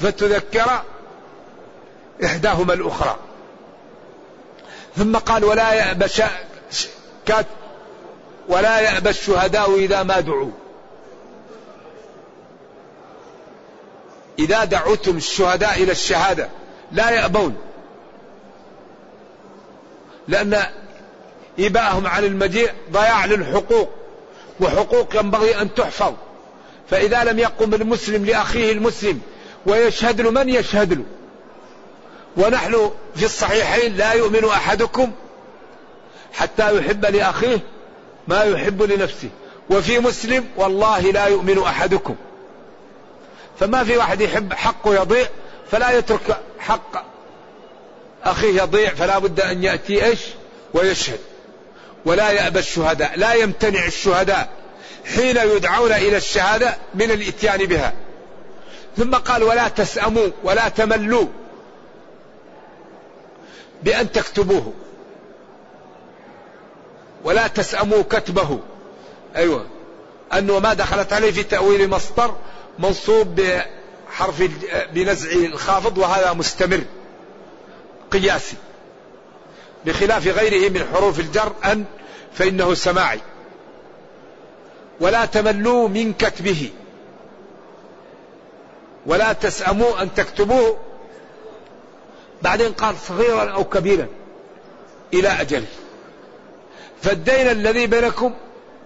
فتذكر 0.00 0.82
إحداهما 2.24 2.74
الأخرى. 2.74 3.16
ثم 4.96 5.16
قال 5.16 5.44
ولا 5.44 5.72
يأبى 5.72 6.04
ولا 8.48 8.80
يأبى 8.80 9.10
الشهداء 9.10 9.76
إذا 9.78 10.02
ما 10.02 10.20
دعوا. 10.20 10.50
إذا 14.38 14.64
دعوتم 14.64 15.16
الشهداء 15.16 15.82
إلى 15.82 15.92
الشهادة 15.92 16.48
لا 16.92 17.10
يأبون. 17.10 17.56
لأن 20.28 20.62
إباءهم 21.58 22.06
عن 22.06 22.24
المجيء 22.24 22.70
ضياع 22.92 23.26
للحقوق 23.26 23.90
وحقوق 24.60 25.16
ينبغي 25.16 25.60
أن 25.60 25.74
تحفظ. 25.74 26.14
فإذا 26.90 27.24
لم 27.24 27.38
يقم 27.38 27.74
المسلم 27.74 28.24
لأخيه 28.24 28.72
المسلم 28.72 29.20
ويشهد 29.66 30.20
له 30.20 30.30
من 30.30 30.48
يشهد 30.48 30.92
له؟ 30.92 31.04
ونحن 32.36 32.90
في 33.16 33.24
الصحيحين 33.24 33.96
لا 33.96 34.12
يؤمن 34.12 34.44
أحدكم 34.44 35.12
حتى 36.32 36.76
يحب 36.76 37.06
لأخيه 37.06 37.58
ما 38.28 38.42
يحب 38.42 38.82
لنفسه. 38.82 39.28
وفي 39.70 39.98
مسلم 39.98 40.44
والله 40.56 41.00
لا 41.00 41.26
يؤمن 41.26 41.58
أحدكم. 41.58 42.16
فما 43.60 43.84
في 43.84 43.96
واحد 43.96 44.20
يحب 44.20 44.52
حقه 44.52 44.94
يضيع 44.94 45.26
فلا 45.70 45.90
يترك 45.90 46.40
حق 46.58 47.04
أخيه 48.24 48.62
يضيع 48.62 48.90
فلا 48.90 49.18
بد 49.18 49.40
أن 49.40 49.64
يأتي 49.64 50.04
إيش؟ 50.04 50.20
ويشهد. 50.74 51.20
ولا 52.04 52.30
يأبى 52.30 52.58
الشهداء 52.58 53.12
لا 53.16 53.34
يمتنع 53.34 53.84
الشهداء 53.86 54.48
حين 55.14 55.36
يدعون 55.36 55.92
إلى 55.92 56.16
الشهادة 56.16 56.76
من 56.94 57.10
الإتيان 57.10 57.58
بها. 57.58 57.92
ثم 58.96 59.14
قال 59.14 59.42
ولا 59.42 59.68
تسأموا 59.68 60.28
ولا 60.44 60.68
تملوا 60.68 61.26
بأن 63.82 64.12
تكتبوه. 64.12 64.72
ولا 67.24 67.46
تسأموا 67.46 68.02
كتبه. 68.02 68.60
أيوة. 69.36 69.66
أنه 70.32 70.58
ما 70.58 70.74
دخلت 70.74 71.12
عليه 71.12 71.32
في 71.32 71.42
تأويل 71.42 71.90
مصدر 71.90 72.34
منصوب 72.78 73.40
بحرف 73.40 74.42
بنزع 74.92 75.30
الخافض 75.32 75.98
وهذا 75.98 76.32
مستمر. 76.32 76.84
قياسي. 78.10 78.56
بخلاف 79.86 80.26
غيره 80.26 80.68
من 80.70 80.86
حروف 80.94 81.20
الجر 81.20 81.52
أن 81.64 81.84
فإنه 82.34 82.74
سماعي. 82.74 83.20
ولا 85.00 85.24
تملوا 85.24 85.88
من 85.88 86.12
كتبه. 86.12 86.70
ولا 89.06 89.32
تسأموا 89.32 90.02
أن 90.02 90.14
تكتبوه. 90.14 90.78
بعدين 92.42 92.72
قال 92.72 92.94
صغيرا 93.08 93.50
أو 93.50 93.64
كبيرا 93.64 94.06
إلى 95.14 95.28
أجل 95.28 95.64
فالدين 97.02 97.50
الذي 97.50 97.86
بينكم 97.86 98.34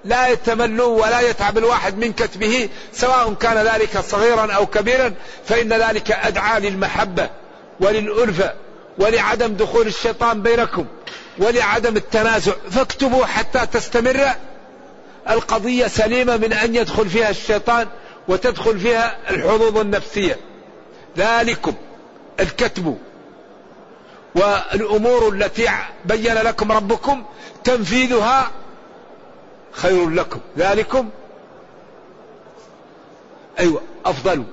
لا 0.04 0.28
يتملوا 0.28 1.02
ولا 1.02 1.20
يتعب 1.20 1.58
الواحد 1.58 1.98
من 1.98 2.12
كتبه 2.12 2.68
سواء 2.92 3.34
كان 3.34 3.56
ذلك 3.56 4.00
صغيرا 4.00 4.52
أو 4.52 4.66
كبيرا 4.66 5.14
فإن 5.44 5.72
ذلك 5.72 6.11
أدعى 6.11 6.61
للمحبة 6.61 7.30
وللألفة 7.80 8.52
ولعدم 8.98 9.54
دخول 9.54 9.87
الشيطان 9.87 10.42
بينكم 10.42 10.87
ولعدم 11.38 11.96
التنازع. 11.96 12.52
فاكتبوا 12.70 13.26
حتى 13.26 13.66
تستمر 13.66 14.28
القضية 15.30 15.87
سليمة 15.87 16.37
من 16.37 16.52
أن 16.52 16.74
يدخل 16.74 17.08
فيها 17.08 17.30
الشيطان 17.30 17.87
وتدخل 18.28 18.80
فيها 18.80 19.16
الحظوظ 19.30 19.78
النفسية. 19.78 20.38
ذلكم 21.18 21.74
الكتب 22.40 22.98
والأمور 24.34 25.28
التي 25.28 25.68
بين 26.04 26.34
لكم 26.34 26.72
ربكم 26.72 27.24
تنفيذها 27.64 28.50
خير 29.72 30.11
لكم. 30.11 30.40
ذلكم 30.59 31.11
أيوة 33.59 33.83
أفضل 34.07 34.44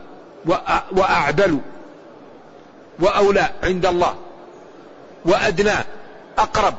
وأعدل 0.91 1.60
وأولى 2.99 3.49
عند 3.63 3.86
الله 3.86 4.15
وأدنى 5.25 5.73
أقرب 6.38 6.75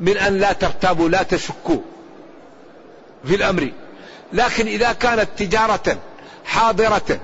من 0.00 0.16
أن 0.16 0.38
لا 0.38 0.52
ترتابوا 0.52 1.08
لا 1.08 1.22
تشكوا 1.22 1.80
في 3.24 3.34
الأمر. 3.34 3.72
لكن 4.32 4.66
إذا 4.66 4.92
كانت 4.92 5.28
تجارة 5.38 5.98
حاضرة 6.44 7.20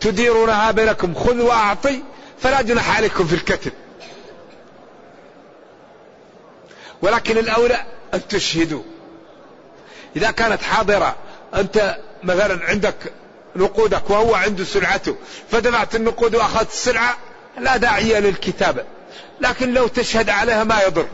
تديرونها 0.00 0.70
بينكم 0.70 1.14
خذ 1.14 1.42
وأعطي 1.42 2.02
فلا 2.38 2.62
جناح 2.62 2.96
عليكم 2.96 3.26
في 3.26 3.34
الكتب 3.34 3.72
ولكن 7.02 7.38
الأولى 7.38 7.84
أن 8.14 8.28
تشهدوا. 8.28 8.82
إذا 10.16 10.30
كانت 10.30 10.62
حاضرة 10.62 11.16
أنت 11.54 11.96
مثلا 12.22 12.64
عندك 12.64 12.94
نقودك 13.56 14.10
وهو 14.10 14.34
عنده 14.34 14.64
سلعته 14.64 15.16
فدفعت 15.50 15.94
النقود 15.94 16.34
وأخذت 16.34 16.72
السلعة 16.72 17.16
لا 17.58 17.76
داعي 17.76 18.20
للكتابة. 18.20 18.84
لكن 19.40 19.74
لو 19.74 19.86
تشهد 19.86 20.30
عليها 20.30 20.64
ما 20.64 20.82
يضر. 20.82 21.06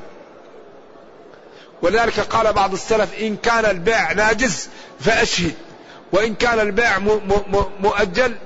ولذلك 1.82 2.20
قال 2.20 2.52
بعض 2.52 2.72
السلف 2.72 3.14
إن 3.20 3.36
كان 3.36 3.64
البيع 3.64 4.12
ناجز 4.12 4.68
فأشهد 5.00 5.54
وإن 6.12 6.34
كان 6.34 6.60
البيع 6.60 6.98
مؤجل 7.80 8.36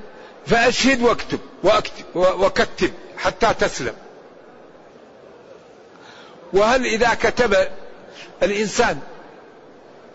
فأشهد 0.47 1.03
واكتب 1.03 1.38
وأكتب 1.62 2.05
وكتب 2.14 2.93
حتى 3.19 3.55
تسلم. 3.55 3.95
وهل 6.53 6.87
إذا 6.87 7.14
كتب 7.14 7.57
الإنسان 8.43 8.99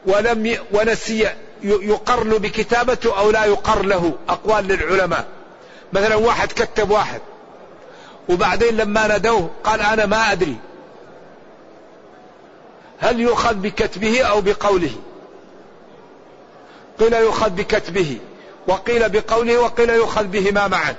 ولم 0.05 0.57
ونسي 0.71 1.29
يقر 1.63 2.23
له 2.23 2.39
بكتابته 2.39 3.19
أو 3.19 3.31
لا 3.31 3.45
يقر 3.45 3.85
له. 3.85 4.13
أقوال 4.29 4.67
للعلماء. 4.67 5.25
مثلا 5.93 6.15
واحد 6.15 6.51
كتب 6.51 6.91
واحد. 6.91 7.21
وبعدين 8.29 8.77
لما 8.77 9.17
ندوه 9.17 9.49
قال 9.63 9.81
أنا 9.81 10.05
ما 10.05 10.31
أدري. 10.31 10.55
هل 12.99 13.19
يؤخذ 13.19 13.53
بكتبه 13.53 14.23
أو 14.23 14.41
بقوله؟ 14.41 14.91
قيل 16.99 17.13
يؤخذ 17.13 17.49
بكتبه. 17.49 18.17
وقيل 18.67 19.09
بقوله 19.09 19.59
وقيل 19.59 19.89
يؤخذ 19.89 20.23
بهما 20.23 20.67
معا. 20.67 20.95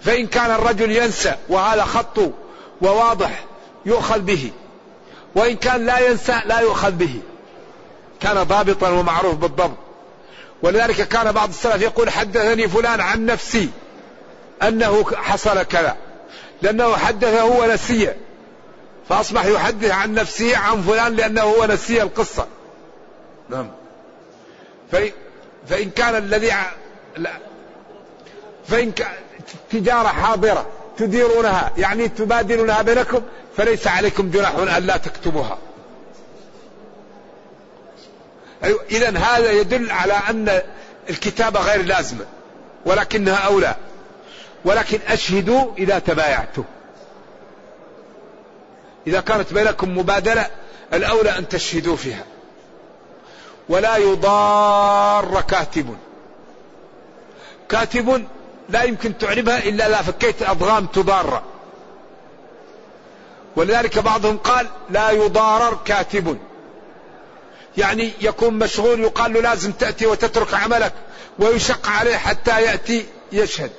فإن 0.00 0.26
كان 0.26 0.50
الرجل 0.50 0.90
ينسى 0.90 1.34
وهذا 1.48 1.84
خطه 1.84 2.30
وواضح 2.82 3.44
يؤخذ 3.86 4.18
به. 4.18 4.50
وإن 5.34 5.56
كان 5.56 5.86
لا 5.86 5.98
ينسى 5.98 6.40
لا 6.44 6.60
يؤخذ 6.60 6.90
به. 6.90 7.20
كان 8.24 8.42
ضابطا 8.42 8.88
ومعروف 8.88 9.34
بالضبط. 9.34 9.76
ولذلك 10.62 11.08
كان 11.08 11.32
بعض 11.32 11.48
السلف 11.48 11.82
يقول 11.82 12.10
حدثني 12.10 12.68
فلان 12.68 13.00
عن 13.00 13.26
نفسي 13.26 13.70
أنه 14.62 15.04
حصل 15.14 15.62
كذا 15.62 15.96
لأنه 16.62 16.96
حدثه 16.96 17.40
هو 17.40 17.72
نسية. 17.72 18.16
فأصبح 19.08 19.44
يحدث 19.44 19.90
عن 19.90 20.14
نفسه 20.14 20.56
عن 20.56 20.82
فلان 20.82 21.16
لأنه 21.16 21.42
هو 21.42 21.66
نسي 21.66 22.02
القصة. 22.02 22.46
نعم. 23.48 23.70
فإن 25.68 25.90
كان 25.90 26.16
الذي 26.16 26.52
فإن 28.68 28.92
تجارة 29.70 30.08
حاضرة 30.08 30.66
تديرونها 30.96 31.72
يعني 31.78 32.08
تبادلونها 32.08 32.82
بينكم 32.82 33.22
فليس 33.56 33.86
عليكم 33.86 34.30
جناح 34.30 34.54
أن 34.54 34.86
لا 34.86 34.96
تكتبوها. 34.96 35.58
أيوة 38.64 38.80
إذا 38.90 39.18
هذا 39.18 39.52
يدل 39.52 39.90
على 39.90 40.12
أن 40.12 40.62
الكتابة 41.10 41.60
غير 41.60 41.82
لازمة 41.82 42.26
ولكنها 42.86 43.36
أولى. 43.36 43.74
ولكن 44.64 44.98
أشهدوا 45.08 45.72
إذا 45.78 45.98
تبايعتم 45.98 46.64
إذا 49.06 49.20
كانت 49.20 49.52
بينكم 49.52 49.98
مبادلة 49.98 50.46
الأولى 50.92 51.38
أن 51.38 51.48
تشهدوا 51.48 51.96
فيها. 51.96 52.24
ولا 53.68 53.96
يضار 53.96 55.44
كاتب. 55.48 55.96
كاتب 57.68 58.26
لا 58.68 58.82
يمكن 58.82 59.18
تعربها 59.18 59.58
إلا 59.58 59.88
إذا 59.88 60.02
فكيت 60.02 60.42
أضغام 60.42 60.86
تضار. 60.86 61.42
ولذلك 63.56 63.98
بعضهم 63.98 64.38
قال 64.38 64.66
لا 64.90 65.10
يضارر 65.10 65.78
كاتب. 65.84 66.38
يعني 67.78 68.10
يكون 68.20 68.54
مشغول 68.54 69.00
يقال 69.00 69.32
له 69.32 69.40
لازم 69.40 69.72
تأتي 69.72 70.06
وتترك 70.06 70.54
عملك 70.54 70.92
ويشق 71.38 71.88
عليه 71.88 72.16
حتى 72.16 72.62
يأتي 72.62 73.06
يشهد. 73.32 73.70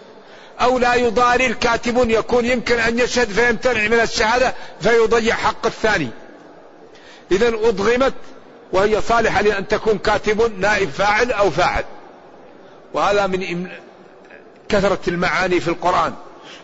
أو 0.62 0.80
لا 0.80 0.96
يضارر 0.96 1.52
كاتب 1.52 2.10
يكون 2.10 2.46
يمكن 2.46 2.80
أن 2.80 3.00
يشهد 3.00 3.30
فيمتنع 3.30 3.88
من 3.88 4.00
الشهادة 4.00 4.54
فيضيع 4.82 5.36
حق 5.36 5.66
الثاني. 5.66 6.10
إذا 7.32 7.48
أضغمت 7.48 8.14
وهي 8.72 9.02
صالحة 9.02 9.42
لأن 9.42 9.68
تكون 9.68 9.98
كاتب 9.98 10.60
نائب 10.60 10.90
فاعل 10.90 11.32
أو 11.32 11.52
فاعل. 11.52 11.84
وهذا 12.94 13.28
من 13.28 13.68
كثرة 14.70 15.00
المعاني 15.08 15.60
في 15.60 15.68
القرآن. 15.68 16.14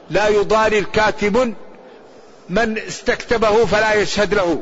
لا 0.09 0.27
يضارر 0.27 0.83
كاتب 0.93 1.55
من 2.49 2.77
استكتبه 2.77 3.65
فلا 3.65 3.93
يشهد 3.93 4.33
له. 4.33 4.61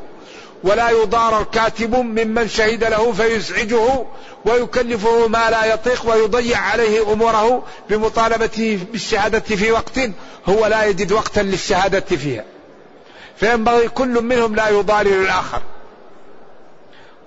ولا 0.64 0.90
يضار 0.90 1.42
الكاتب 1.42 1.96
ممن 1.96 2.48
شهد 2.48 2.84
له 2.84 3.12
فيزعجه 3.12 4.06
ويكلفه 4.46 5.28
ما 5.28 5.50
لا 5.50 5.66
يطيق 5.74 6.10
ويضيع 6.10 6.58
عليه 6.58 7.14
أموره 7.14 7.64
بمطالبته 7.90 8.80
بالشهادة 8.92 9.40
في 9.40 9.72
وقت 9.72 10.00
هو 10.50 10.66
لا 10.66 10.86
يجد 10.86 11.12
وقتا 11.12 11.40
للشهادة 11.40 12.00
فيها. 12.00 12.44
فينبغي 13.36 13.88
كل 13.88 14.22
منهم 14.22 14.56
لا 14.56 14.70
يضارر 14.70 15.22
الآخر. 15.22 15.62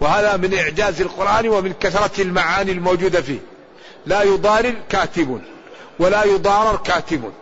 وهذا 0.01 0.37
من 0.37 0.59
إعجاز 0.59 1.01
القرآن 1.01 1.49
ومن 1.49 1.73
كثرة 1.81 2.23
المعاني 2.23 2.73
الموجودة 2.73 3.23
فيه. 3.23 3.39
لا 4.07 4.23
يضارر 4.23 4.75
كاتب 4.89 5.41
ولا 5.99 6.25
يضارر 6.25 6.77
كاتب. 6.77 7.33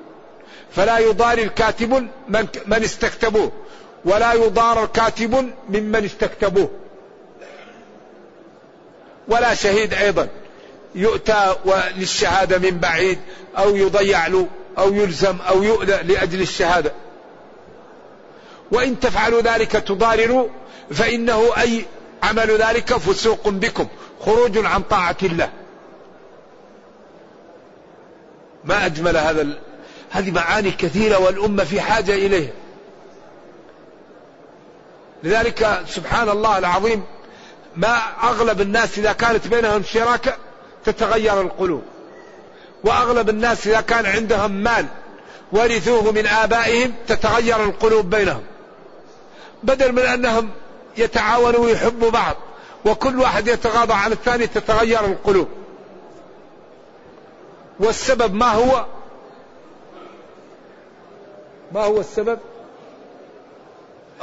فلا 0.76 0.98
يضارر 0.98 1.46
كاتب 1.46 2.08
من 2.28 2.46
من 2.66 2.82
استكتبوه 2.84 3.52
ولا 4.04 4.32
يضار 4.32 4.86
كاتب 4.86 5.50
ممن 5.68 6.04
استكتبوه. 6.04 6.70
ولا 9.28 9.54
شهيد 9.54 9.94
أيضا. 9.94 10.28
يؤتى 10.94 11.54
للشهادة 11.96 12.58
من 12.58 12.78
بعيد 12.78 13.18
أو 13.58 13.76
يضيع 13.76 14.26
له 14.26 14.46
أو 14.78 14.94
يلزم 14.94 15.36
أو 15.48 15.62
يؤذى 15.62 16.02
لأجل 16.02 16.40
الشهادة. 16.40 16.92
وإن 18.72 19.00
تفعلوا 19.00 19.40
ذلك 19.40 19.72
تضارروا 19.72 20.48
فإنه 20.90 21.50
أي 21.60 21.84
عمل 22.22 22.50
ذلك 22.50 22.94
فسوق 22.94 23.48
بكم. 23.48 23.86
خروج 24.20 24.58
عن 24.58 24.82
طاعة 24.82 25.16
الله. 25.22 25.50
ما 28.64 28.86
أجمل 28.86 29.16
هذا 29.16 29.46
هذه 30.10 30.30
معاني 30.30 30.70
كثيرة 30.70 31.18
والأمة 31.18 31.64
في 31.64 31.80
حاجة 31.80 32.14
إليها. 32.14 32.50
لذلك 35.22 35.82
سبحان 35.88 36.28
الله 36.28 36.58
العظيم 36.58 37.02
ما 37.76 37.98
أغلب 38.22 38.60
الناس 38.60 38.98
إذا 38.98 39.12
كانت 39.12 39.46
بينهم 39.46 39.82
شراكة 39.82 40.36
تتغير 40.84 41.40
القلوب. 41.40 41.82
وأغلب 42.84 43.28
الناس 43.28 43.66
إذا 43.66 43.80
كان 43.80 44.06
عندهم 44.06 44.50
مال 44.50 44.86
ورثوه 45.52 46.12
من 46.12 46.26
آبائهم 46.26 46.94
تتغير 47.08 47.64
القلوب 47.64 48.10
بينهم. 48.10 48.42
بدل 49.62 49.92
من 49.92 50.02
أنهم 50.02 50.50
يتعاونوا 50.96 51.64
ويحبوا 51.64 52.10
بعض 52.10 52.36
وكل 52.84 53.20
واحد 53.20 53.48
يتغاضى 53.48 53.92
عن 53.92 54.12
الثاني 54.12 54.46
تتغير 54.46 55.04
القلوب. 55.04 55.48
والسبب 57.80 58.34
ما 58.34 58.52
هو؟ 58.52 58.86
ما 61.72 61.84
هو 61.84 62.00
السبب؟ 62.00 62.38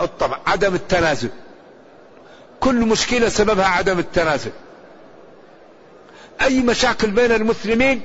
الطبع 0.02 0.40
عدم 0.48 0.76
التنازل. 0.76 1.30
كل 2.60 2.76
مشكلة 2.76 3.30
سببها 3.30 3.68
عدم 3.68 4.00
التنازل. 4.00 4.52
أي 6.42 6.60
مشاكل 6.60 7.12
بين 7.12 7.32
المسلمين 7.32 8.02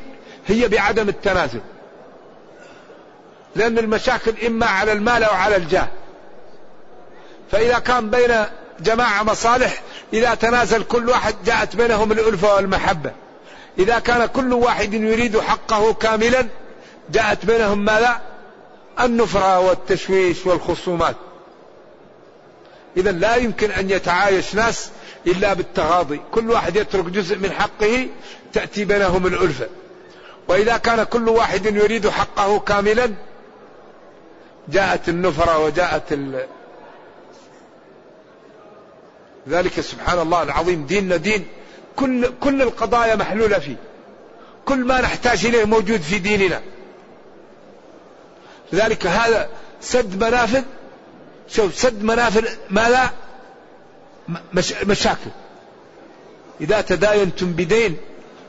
هي 0.46 0.68
بعدم 0.68 1.08
التنازل. 1.08 1.60
لأن 3.56 3.78
المشاكل 3.78 4.46
إما 4.46 4.66
على 4.66 4.92
المال 4.92 5.24
أو 5.24 5.34
على 5.34 5.56
الجاه. 5.56 5.88
فإذا 7.50 7.78
كان 7.78 8.10
بين 8.10 8.44
جماعة 8.80 9.22
مصالح 9.22 9.82
إذا 10.12 10.34
تنازل 10.34 10.82
كل 10.82 11.08
واحد 11.08 11.34
جاءت 11.46 11.76
بينهم 11.76 12.12
الألفة 12.12 12.54
والمحبة. 12.54 13.12
إذا 13.78 13.98
كان 13.98 14.26
كل 14.26 14.52
واحد 14.52 14.94
يريد 14.94 15.40
حقه 15.40 15.92
كاملا 15.92 16.46
جاءت 17.10 17.46
بينهم 17.46 17.84
ماذا؟ 17.84 18.20
النفرة 19.00 19.58
والتشويش 19.60 20.46
والخصومات. 20.46 21.16
إذا 22.96 23.12
لا 23.12 23.36
يمكن 23.36 23.70
أن 23.70 23.90
يتعايش 23.90 24.54
ناس 24.54 24.90
إلا 25.26 25.54
بالتغاضي. 25.54 26.20
كل 26.32 26.50
واحد 26.50 26.76
يترك 26.76 27.04
جزء 27.04 27.38
من 27.38 27.52
حقه 27.52 28.06
تأتي 28.52 28.84
بينهم 28.84 29.26
الألفة 29.26 29.68
وإذا 30.48 30.76
كان 30.76 31.02
كل 31.02 31.28
واحد 31.28 31.66
يريد 31.66 32.08
حقه 32.08 32.58
كاملا 32.58 33.12
جاءت 34.68 35.08
النفرة 35.08 35.58
وجاءت 35.58 36.12
ال... 36.12 36.46
ذلك 39.48 39.80
سبحان 39.80 40.18
الله 40.18 40.42
العظيم 40.42 40.86
ديننا 40.86 41.16
دين. 41.16 41.46
كل 41.96 42.32
كل 42.40 42.62
القضايا 42.62 43.14
محلولة 43.14 43.58
فيه. 43.58 43.76
كل 44.64 44.84
ما 44.84 45.00
نحتاج 45.00 45.46
إليه 45.46 45.64
موجود 45.64 46.00
في 46.00 46.18
ديننا. 46.18 46.60
لذلك 48.72 49.06
هذا 49.06 49.48
سد 49.80 50.24
منافذ 50.24 50.62
شوف 51.52 51.78
سد 51.78 52.02
منافذ 52.02 52.48
ماذا؟ 52.70 53.10
مش 54.54 54.72
مشاكل. 54.72 55.30
إذا 56.60 56.80
تداينتم 56.80 57.52
بدين 57.52 57.96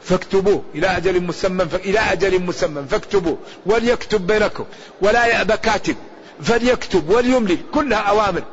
فاكتبوه. 0.04 0.64
إلى 0.76 0.88
أجل 0.88 1.24
مسمى 1.24 1.68
إلى 1.76 2.00
أجل 2.00 2.42
مسمى 2.42 2.84
فاكتبوه. 2.90 3.38
وليكتب 3.66 4.28
بينكم. 4.28 4.66
ولا 5.02 5.26
يأبى 5.26 5.58
كاتب 5.58 5.96
فليكتب 6.44 7.10
وليملل 7.10 7.58
كلها 7.74 7.98
أوامر. 7.98 8.44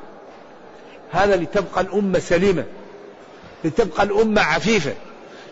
هذا 1.10 1.36
لتبقى 1.36 1.80
الأمة 1.80 2.18
سليمة. 2.18 2.64
لتبقى 3.64 4.02
الأمة 4.02 4.42
عفيفة. 4.42 4.94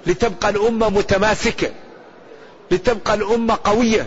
لتبقى 0.07 0.49
الأمة 0.51 0.89
متماسكة. 0.89 1.71
لتبقى 2.71 3.15
الأمة 3.15 3.59
قوية. 3.65 4.07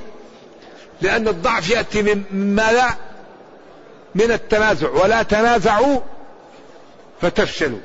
لأن 1.01 1.27
الضعف 1.27 1.69
يأتي 1.69 2.01
من 2.01 2.23
ماذا؟ 2.55 2.95
من 4.15 4.31
التنازع 4.31 4.89
ولا 4.89 5.23
تنازعوا 5.23 5.99
فتفشلوا. 7.21 7.79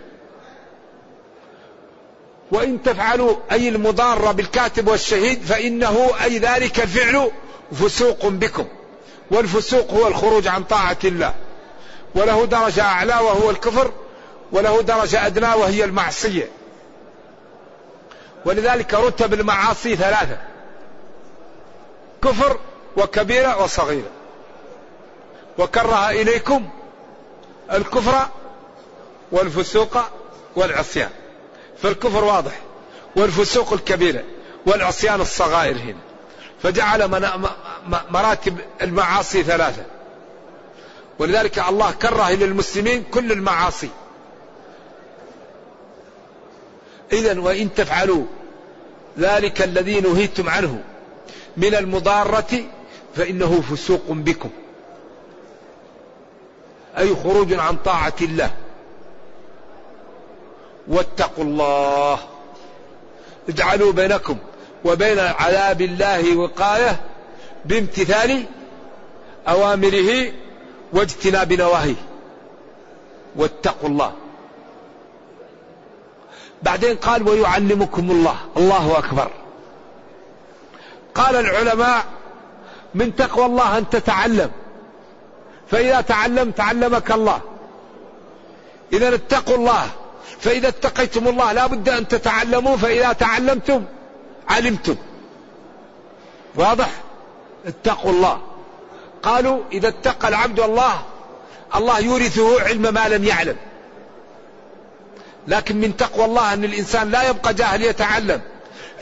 وإن 2.52 2.82
تفعلوا 2.82 3.36
أي 3.52 3.68
المضارة 3.68 4.32
بالكاتب 4.32 4.88
والشهيد 4.88 5.42
فإنه 5.42 6.10
أي 6.24 6.38
ذلك 6.38 6.80
الفعل 6.80 7.30
فسوق 7.72 8.26
بكم. 8.26 8.66
والفسوق 9.30 9.90
هو 9.90 10.06
الخروج 10.06 10.48
عن 10.48 10.64
طاعة 10.64 10.98
الله. 11.04 11.34
وله 12.14 12.44
درجة 12.44 12.82
أعلى 12.82 13.14
وهو 13.14 13.50
الكفر 13.50 13.92
وله 14.52 14.82
درجة 14.82 15.26
أدنى 15.26 15.48
وهي 15.48 15.84
المعصية. 15.84 16.48
ولذلك 18.44 18.94
رتب 18.94 19.34
المعاصي 19.34 19.96
ثلاثة 19.96 20.38
كفر 22.22 22.58
وكبيرة 22.96 23.62
وصغيرة. 23.62 24.15
وكره 25.58 26.10
إليكم 26.10 26.68
الكفر 27.72 28.28
والفسوق 29.32 29.98
والعصيان. 30.56 31.10
فالكفر 31.82 32.24
واضح 32.24 32.60
والفسوق 33.16 33.72
الكبيرة 33.72 34.22
والعصيان 34.66 35.20
الصغائر 35.20 35.76
هنا. 35.76 36.00
فجعل 36.62 37.08
مراتب 38.10 38.58
المعاصي 38.82 39.42
ثلاثة. 39.42 39.84
ولذلك 41.18 41.58
الله 41.58 41.90
كره 41.90 42.30
للمسلمين 42.30 43.02
كل 43.02 43.32
المعاصي. 43.32 43.88
إذا 47.12 47.40
وإن 47.40 47.74
تفعلوا 47.74 48.24
ذلك 49.18 49.62
الذي 49.62 50.00
نهيتم 50.00 50.48
عنه 50.48 50.82
من 51.56 51.74
المضارة 51.74 52.64
فإنه 53.16 53.60
فسوق 53.60 54.04
بكم. 54.08 54.50
أي 56.98 57.14
خروج 57.14 57.52
عن 57.52 57.76
طاعة 57.76 58.14
الله. 58.22 58.50
واتقوا 60.88 61.44
الله. 61.44 62.18
اجعلوا 63.48 63.92
بينكم 63.92 64.36
وبين 64.84 65.18
عذاب 65.18 65.80
الله 65.80 66.36
وقاية 66.36 67.00
بامتثال 67.64 68.44
أوامره 69.48 70.32
واجتناب 70.92 71.52
نواهيه. 71.52 71.94
واتقوا 73.36 73.88
الله. 73.88 74.12
بعدين 76.62 76.96
قال 76.96 77.28
ويعلمكم 77.28 78.10
الله. 78.10 78.36
الله 78.56 78.98
أكبر. 78.98 79.30
قال 81.14 81.36
العلماء 81.36 82.04
من 82.94 83.16
تقوى 83.16 83.46
الله 83.46 83.78
أن 83.78 83.90
تتعلم. 83.90 84.50
فإذا 85.70 86.00
تعلمت 86.00 86.60
علمك 86.60 87.10
الله. 87.10 87.40
إذا 88.92 89.14
اتقوا 89.14 89.56
الله 89.56 89.86
فإذا 90.40 90.68
اتقيتم 90.68 91.28
الله 91.28 91.52
لا 91.52 91.66
بد 91.66 91.88
أن 91.88 92.08
تتعلموا 92.08 92.76
فإذا 92.76 93.12
تعلمتم 93.12 93.84
علمتم. 94.48 94.96
واضح؟ 96.54 96.90
اتقوا 97.66 98.10
الله. 98.10 98.40
قالوا 99.22 99.60
إذا 99.72 99.88
اتقى 99.88 100.28
العبد 100.28 100.60
الله 100.60 101.02
الله 101.74 101.98
يورثه 102.00 102.62
علم 102.62 102.82
ما 102.94 103.08
لم 103.08 103.24
يعلم. 103.24 103.56
لكن 105.48 105.76
من 105.76 105.96
تقوى 105.96 106.24
الله 106.24 106.52
أن 106.52 106.64
الإنسان 106.64 107.10
لا 107.10 107.28
يبقى 107.28 107.54
جاهل 107.54 107.82
يتعلم. 107.82 108.40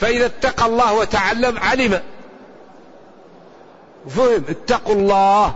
فإذا 0.01 0.27
اتقى 0.27 0.67
الله 0.67 0.95
وتعلم 0.95 1.59
علم. 1.59 2.03
فهم؟ 4.09 4.45
اتقوا 4.49 4.95
الله. 4.95 5.55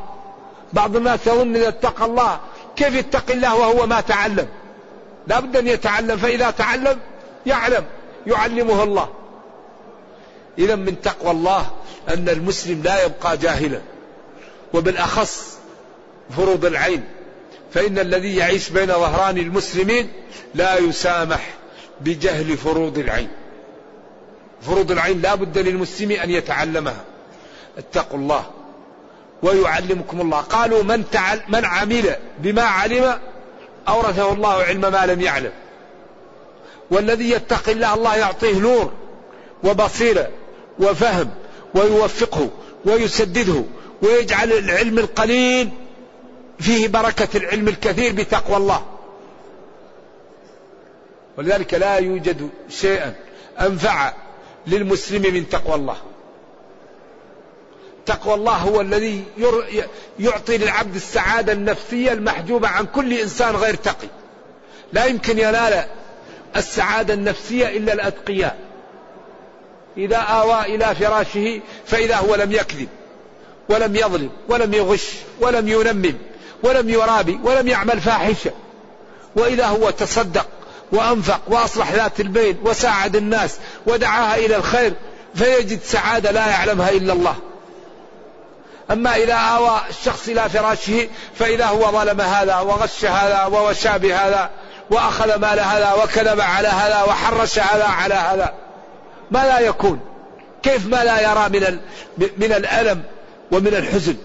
بعض 0.72 0.96
الناس 0.96 1.26
يظن 1.26 1.56
إذا 1.56 1.68
اتقى 1.68 2.04
الله 2.04 2.40
كيف 2.76 2.94
يتقي 2.94 3.34
الله 3.34 3.56
وهو 3.56 3.86
ما 3.86 4.00
تعلم. 4.00 4.48
لا 5.26 5.40
بد 5.40 5.56
أن 5.56 5.66
يتعلم 5.66 6.16
فإذا 6.16 6.50
تعلم 6.50 6.98
يعلم 7.46 7.84
يعلمه 8.26 8.82
الله. 8.82 9.08
إذا 10.58 10.74
من 10.74 11.00
تقوى 11.00 11.30
الله 11.30 11.70
أن 12.08 12.28
المسلم 12.28 12.82
لا 12.82 13.04
يبقى 13.04 13.36
جاهلا. 13.36 13.80
وبالأخص 14.74 15.58
فروض 16.36 16.64
العين. 16.64 17.04
فإن 17.74 17.98
الذي 17.98 18.36
يعيش 18.36 18.70
بين 18.70 18.86
ظهران 18.86 19.38
المسلمين 19.38 20.12
لا 20.54 20.78
يسامح 20.78 21.54
بجهل 22.00 22.56
فروض 22.56 22.98
العين. 22.98 23.28
فروض 24.62 24.90
العين 24.90 25.20
لا 25.20 25.34
بد 25.34 25.58
للمسلم 25.58 26.10
أن 26.10 26.30
يتعلمها. 26.30 27.04
اتقوا 27.78 28.18
الله. 28.18 28.44
ويعلمكم 29.42 30.20
الله. 30.20 30.40
قالوا 30.40 30.82
من, 30.82 31.10
تعل 31.10 31.40
من 31.48 31.64
عمل 31.64 32.16
بما 32.38 32.62
علم 32.62 33.18
أورثه 33.88 34.32
الله 34.32 34.52
علم 34.52 34.80
ما 34.80 35.06
لم 35.06 35.20
يعلم. 35.20 35.52
والذي 36.90 37.30
يتقي 37.30 37.72
الله 37.72 37.94
الله 37.94 38.16
يعطيه 38.16 38.58
نور 38.58 38.92
وبصيرة 39.64 40.28
وفهم 40.78 41.30
ويوفقه 41.74 42.50
ويسدده 42.84 43.64
ويجعل 44.02 44.52
العلم 44.52 44.98
القليل 44.98 45.70
فيه 46.60 46.88
بركة 46.88 47.36
العلم 47.36 47.68
الكثير 47.68 48.12
بتقوى 48.12 48.56
الله. 48.56 48.82
ولذلك 51.38 51.74
لا 51.74 51.96
يوجد 51.96 52.50
شيئا 52.68 53.14
أنفع 53.60 54.12
للمسلم 54.66 55.34
من 55.34 55.48
تقوى 55.48 55.74
الله. 55.74 55.96
تقوى 58.08 58.34
الله 58.34 58.52
هو 58.52 58.80
الذي 58.80 59.24
يعطي 60.18 60.58
للعبد 60.58 60.94
السعادة 60.94 61.52
النفسية 61.52 62.12
المحجوبة 62.12 62.68
عن 62.68 62.86
كل 62.86 63.12
إنسان 63.12 63.56
غير 63.56 63.74
تقي. 63.74 64.08
لا 64.92 65.04
يمكن 65.04 65.38
ينال 65.38 65.84
السعادة 66.56 67.14
النفسية 67.14 67.68
إلا 67.68 67.92
الأتقياء. 67.92 68.56
إذا 69.96 70.16
آوى 70.16 70.62
إلى 70.62 70.94
فراشه 70.94 71.60
فإذا 71.86 72.16
هو 72.16 72.34
لم 72.34 72.52
يكذب 72.52 72.88
ولم 73.68 73.96
يظلم 73.96 74.30
ولم 74.48 74.74
يغش 74.74 75.12
ولم 75.40 75.68
ينمم 75.68 76.14
ولم 76.62 76.90
يرابي 76.90 77.38
ولم 77.44 77.68
يعمل 77.68 78.00
فاحشة. 78.00 78.52
وإذا 79.36 79.66
هو 79.66 79.90
تصدق 79.90 80.46
وأنفق 80.92 81.40
وأصلح 81.48 81.92
ذات 81.92 82.20
البين 82.20 82.56
وساعد 82.64 83.16
الناس 83.16 83.58
ودعاها 83.86 84.36
إلى 84.36 84.56
الخير 84.56 84.92
فيجد 85.34 85.80
سعادة 85.82 86.30
لا 86.30 86.46
يعلمها 86.46 86.90
إلا 86.90 87.12
الله. 87.12 87.36
أما 88.90 89.16
إذا 89.16 89.34
آوى 89.34 89.80
الشخص 89.90 90.28
إلى 90.28 90.48
فراشه 90.48 91.08
فإذا 91.34 91.66
هو 91.66 91.92
ظلم 91.92 92.20
هذا 92.20 92.58
وغش 92.58 93.04
هذا 93.04 93.44
ووشى 93.44 93.98
بهذا 93.98 94.50
وأخذ 94.90 95.38
مال 95.38 95.60
هذا 95.60 95.92
وكذب 95.92 96.40
على 96.40 96.68
هذا 96.68 97.02
وحرش 97.02 97.58
هذا 97.58 97.84
على 97.84 98.14
هذا 98.14 98.54
ما 99.30 99.38
لا 99.38 99.60
يكون؟ 99.60 100.00
كيف 100.62 100.86
ما 100.86 101.04
لا 101.04 101.20
يرى 101.20 101.48
من 101.48 101.78
من 102.18 102.52
الألم 102.52 103.02
ومن 103.52 103.74
الحزن؟ 103.74 104.16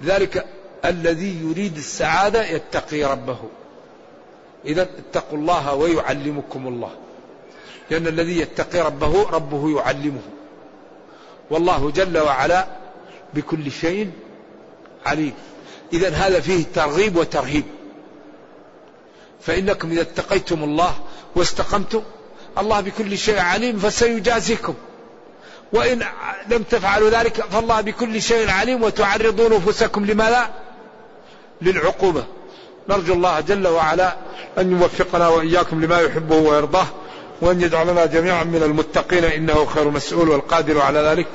لذلك 0.00 0.46
الذي 0.84 1.40
يريد 1.42 1.76
السعادة 1.76 2.44
يتقي 2.44 3.04
ربه. 3.04 3.38
إذا 4.64 4.82
اتقوا 4.82 5.38
الله 5.38 5.74
ويعلمكم 5.74 6.66
الله. 6.68 6.90
لأن 7.90 8.06
الذي 8.06 8.38
يتقي 8.38 8.80
ربه 8.80 9.30
ربه 9.30 9.78
يعلمه. 9.78 10.22
والله 11.50 11.90
جل 11.90 12.18
وعلا 12.18 12.66
بكل 13.34 13.72
شيء 13.72 14.10
عليم. 15.06 15.32
إذا 15.92 16.10
هذا 16.10 16.40
فيه 16.40 16.64
ترغيب 16.74 17.16
وترهيب. 17.16 17.64
فإنكم 19.40 19.90
إذا 19.90 20.00
اتقيتم 20.00 20.64
الله 20.64 20.94
واستقمتم 21.34 22.02
الله 22.58 22.80
بكل 22.80 23.18
شيء 23.18 23.38
عليم 23.38 23.78
فسيجازيكم. 23.78 24.74
وإن 25.72 26.02
لم 26.48 26.62
تفعلوا 26.62 27.10
ذلك 27.10 27.34
فالله 27.34 27.80
بكل 27.80 28.22
شيء 28.22 28.50
عليم 28.50 28.82
وتعرضون 28.82 29.52
نفوسكم 29.52 30.06
لما 30.06 30.30
لا 30.30 30.48
للعقوبة. 31.62 32.24
نرجو 32.88 33.14
الله 33.14 33.40
جل 33.40 33.68
وعلا 33.68 34.16
أن 34.58 34.72
يوفقنا 34.72 35.28
وإياكم 35.28 35.84
لما 35.84 36.00
يحبه 36.00 36.36
ويرضاه. 36.36 36.86
وأن 37.40 37.60
يجعلنا 37.60 38.06
جميعا 38.06 38.44
من 38.44 38.62
المتقين 38.62 39.24
إنه 39.24 39.64
خير 39.64 39.90
مسؤول 39.90 40.28
والقادر 40.28 40.80
على 40.80 40.98
ذلك. 40.98 41.26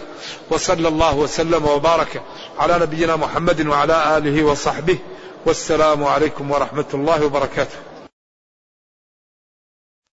وصلى 0.49 0.87
الله 0.87 1.15
وسلم 1.15 1.65
وبارك 1.65 2.21
على 2.59 2.79
نبينا 2.79 3.15
محمد 3.15 3.67
وعلى 3.67 4.17
آله 4.17 4.43
وصحبه. 4.43 4.97
والسلام 5.45 6.03
عليكم 6.03 6.51
ورحمة 6.51 6.85
الله 6.93 7.25
وبركاته. 7.25 7.92